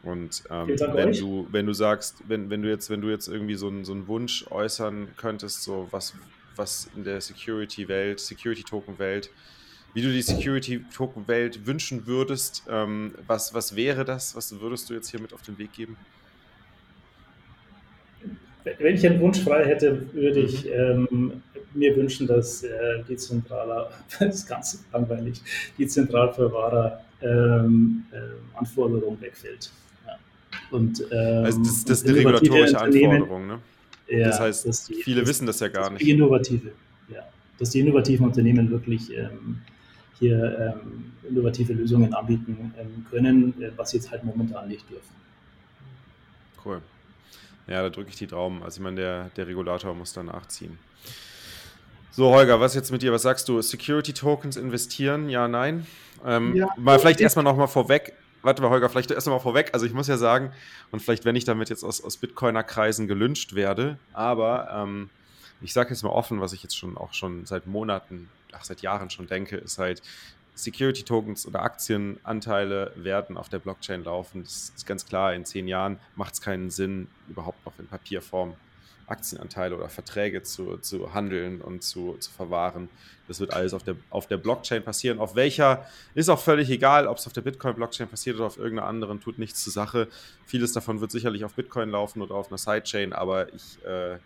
[0.03, 3.55] Und ähm, wenn du, wenn du sagst, wenn, wenn du jetzt, wenn du jetzt irgendwie
[3.55, 6.13] so einen, so einen Wunsch äußern könntest, so was,
[6.55, 9.29] was in der Security-Welt, Security-Token-Welt,
[9.93, 12.63] wie du die Security-Token-Welt wünschen würdest.
[12.69, 14.35] Ähm, was, was wäre das?
[14.35, 15.97] Was würdest du jetzt hier mit auf den Weg geben?
[18.63, 21.07] Wenn ich einen Wunsch frei hätte, würde ich mhm.
[21.11, 21.43] ähm,
[21.73, 23.89] mir wünschen, dass äh, die Zentraler,
[24.19, 25.41] das ist ganz langweilig,
[25.77, 29.71] die Zentralverwahrer ähm, äh, Anforderung wegfällt.
[30.05, 30.17] Ja.
[30.71, 33.59] Und, ähm, also das, das ist eine regulatorische Anforderung, ne?
[34.11, 36.01] Ja, das heißt, die, viele das, wissen das ja gar nicht.
[36.01, 36.71] Die innovative,
[37.09, 37.23] ja.
[37.57, 39.61] Dass die innovativen Unternehmen wirklich ähm,
[40.19, 45.15] hier ähm, innovative Lösungen anbieten ähm, können, äh, was sie jetzt halt momentan nicht dürfen.
[46.63, 46.81] Cool.
[47.67, 48.63] Ja, da drücke ich die Daumen.
[48.63, 50.77] Also ich meine, der, der Regulator muss da nachziehen.
[52.11, 53.13] So, Holger, was jetzt mit dir?
[53.13, 53.61] Was sagst du?
[53.61, 55.29] Security Tokens investieren?
[55.29, 55.87] Ja, nein?
[56.25, 58.13] Ähm, ja, mal vielleicht erstmal nochmal vorweg.
[58.41, 59.69] Warte mal, Holger, vielleicht erst mal vorweg.
[59.73, 60.51] Also ich muss ja sagen,
[60.91, 65.09] und vielleicht, wenn ich damit jetzt aus, aus Bitcoiner-Kreisen gelünscht werde, aber ähm,
[65.61, 68.81] ich sage jetzt mal offen, was ich jetzt schon auch schon seit Monaten, ach, seit
[68.81, 70.01] Jahren schon denke, ist halt,
[70.53, 74.43] Security-Tokens oder Aktienanteile werden auf der Blockchain laufen.
[74.43, 78.53] Das ist ganz klar, in zehn Jahren macht es keinen Sinn, überhaupt noch in Papierform
[79.11, 82.89] Aktienanteile oder Verträge zu, zu handeln und zu, zu verwahren.
[83.27, 85.19] Das wird alles auf der, auf der Blockchain passieren.
[85.19, 85.85] Auf welcher
[86.15, 89.39] ist auch völlig egal, ob es auf der Bitcoin-Blockchain passiert oder auf irgendeiner anderen, tut
[89.39, 90.07] nichts zur Sache.
[90.45, 94.17] Vieles davon wird sicherlich auf Bitcoin laufen oder auf einer Sidechain, aber ich äh,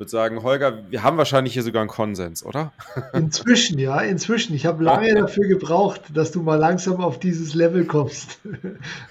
[0.00, 2.72] würde sagen, Holger, wir haben wahrscheinlich hier sogar einen Konsens, oder?
[3.12, 4.54] Inzwischen, ja, inzwischen.
[4.54, 8.38] Ich habe lange dafür gebraucht, dass du mal langsam auf dieses Level kommst.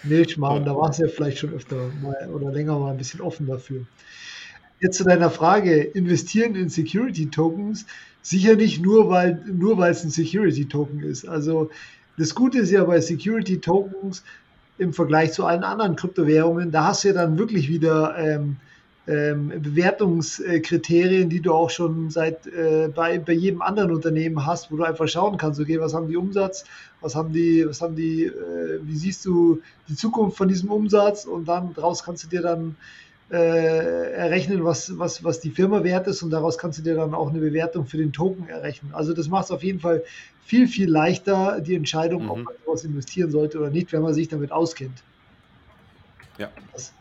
[0.30, 3.46] Schmarrn, da warst du ja vielleicht schon öfter mal oder länger mal ein bisschen offen
[3.46, 3.86] dafür.
[4.82, 7.86] Jetzt zu deiner Frage, investieren in Security Tokens,
[8.22, 11.28] sicher nicht nur, weil, nur weil es ein Security Token ist.
[11.28, 11.70] Also
[12.18, 14.24] das Gute ist ja bei Security Tokens
[14.78, 18.56] im Vergleich zu allen anderen Kryptowährungen, da hast du ja dann wirklich wieder ähm,
[19.08, 24.78] ähm, Bewertungskriterien, die du auch schon seit äh, bei, bei jedem anderen Unternehmen hast, wo
[24.78, 26.64] du einfach schauen kannst, okay, was haben die Umsatz,
[27.02, 31.26] was haben die, was haben die, äh, wie siehst du die Zukunft von diesem Umsatz
[31.26, 32.76] und dann daraus kannst du dir dann
[33.32, 37.14] äh, errechnen, was, was, was die Firma wert ist und daraus kannst du dir dann
[37.14, 38.94] auch eine Bewertung für den Token errechnen.
[38.94, 40.04] Also das macht es auf jeden Fall
[40.44, 42.30] viel, viel leichter, die Entscheidung, mhm.
[42.32, 45.04] ob man etwas investieren sollte oder nicht, wenn man sich damit auskennt.
[46.38, 46.50] Ja.
[46.74, 46.94] Das,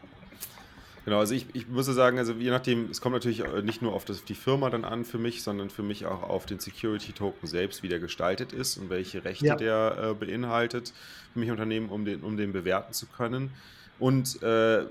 [1.09, 4.05] Genau, also ich, ich muss sagen, also je nachdem, es kommt natürlich nicht nur auf,
[4.05, 7.83] das, die Firma dann an für mich, sondern für mich auch auf den Security-Token selbst,
[7.83, 9.57] wie der gestaltet ist und welche Rechte ja.
[9.57, 10.93] der äh, beinhaltet
[11.33, 13.53] für mich Unternehmen, um den, um den bewerten zu können.
[13.99, 14.85] Und äh,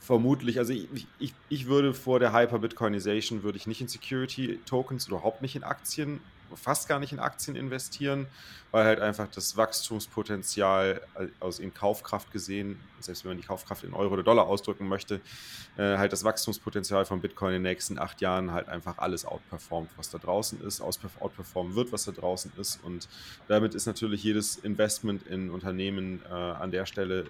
[0.00, 5.42] vermutlich, also ich, ich, ich würde vor der Hyper-Bitcoinization würde ich nicht in Security-Tokens, überhaupt
[5.42, 6.20] nicht in Aktien,
[6.56, 8.26] fast gar nicht in Aktien investieren,
[8.70, 11.00] weil halt einfach das Wachstumspotenzial
[11.40, 15.20] aus in Kaufkraft gesehen, selbst wenn man die Kaufkraft in Euro oder Dollar ausdrücken möchte,
[15.76, 19.90] äh, halt das Wachstumspotenzial von Bitcoin in den nächsten acht Jahren halt einfach alles outperformt,
[19.96, 22.82] was da draußen ist, outperformen wird, was da draußen ist.
[22.82, 23.08] Und
[23.48, 27.26] damit ist natürlich jedes Investment in Unternehmen äh, an der Stelle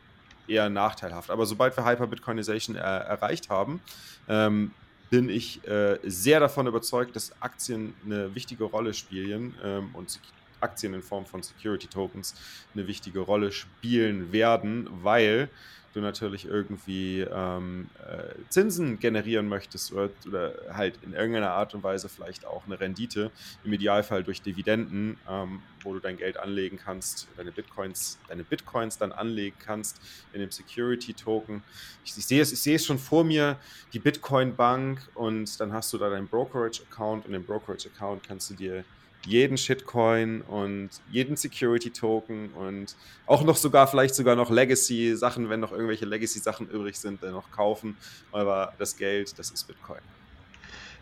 [0.47, 1.30] eher nachteilhaft.
[1.30, 3.80] Aber sobald wir Hyper-Bitcoinization er erreicht haben,
[4.28, 4.72] ähm,
[5.11, 10.18] bin ich äh, sehr davon überzeugt, dass Aktien eine wichtige Rolle spielen ähm, und
[10.62, 12.34] Aktien in Form von Security Tokens
[12.74, 15.51] eine wichtige Rolle spielen werden, weil
[15.93, 21.82] du natürlich irgendwie ähm, äh, Zinsen generieren möchtest oder, oder, halt in irgendeiner Art und
[21.82, 23.30] Weise vielleicht auch eine Rendite,
[23.64, 28.99] im Idealfall durch Dividenden, ähm, wo du dein Geld anlegen kannst, deine Bitcoins, deine Bitcoins
[28.99, 30.01] dann anlegen kannst
[30.32, 31.62] in dem Security-Token.
[32.05, 33.59] Ich, ich, sehe es, ich sehe es schon vor mir,
[33.93, 38.84] die Bitcoin-Bank und dann hast du da deinen Brokerage-Account und im Brokerage-Account kannst du dir
[39.27, 42.97] jeden Shitcoin und jeden Security-Token und
[43.27, 47.51] auch noch sogar, vielleicht sogar noch Legacy-Sachen, wenn noch irgendwelche Legacy-Sachen übrig sind, dann noch
[47.51, 47.97] kaufen.
[48.33, 50.01] Aber das Geld, das ist Bitcoin.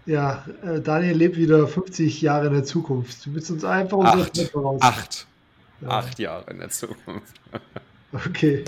[0.06, 3.24] Ja, äh, Daniel lebt wieder 50 Jahre in der Zukunft.
[3.24, 4.80] Du bist uns einfach acht, voraus.
[4.82, 5.26] Acht.
[5.80, 5.88] Ja.
[5.88, 7.34] Acht Jahre in der Zukunft.
[8.12, 8.64] Okay.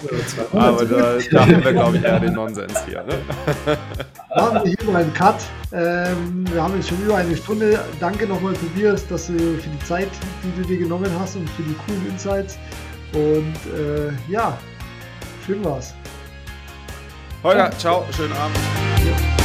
[0.53, 3.03] Aber da, da haben wir, glaube ich, eher den Nonsens hier.
[3.03, 3.19] Ne?
[4.37, 5.43] Machen wir hier mal einen Cut.
[5.73, 7.81] Ähm, wir haben jetzt schon über eine Stunde.
[7.99, 10.09] Danke nochmal, Tobias, dass du für die Zeit,
[10.45, 12.57] die du dir genommen hast und für die coolen Insights.
[13.15, 14.57] Und äh, ja,
[15.45, 15.93] schön war's.
[17.43, 18.57] Holger, ciao, schönen Abend.
[19.05, 19.42] Ja.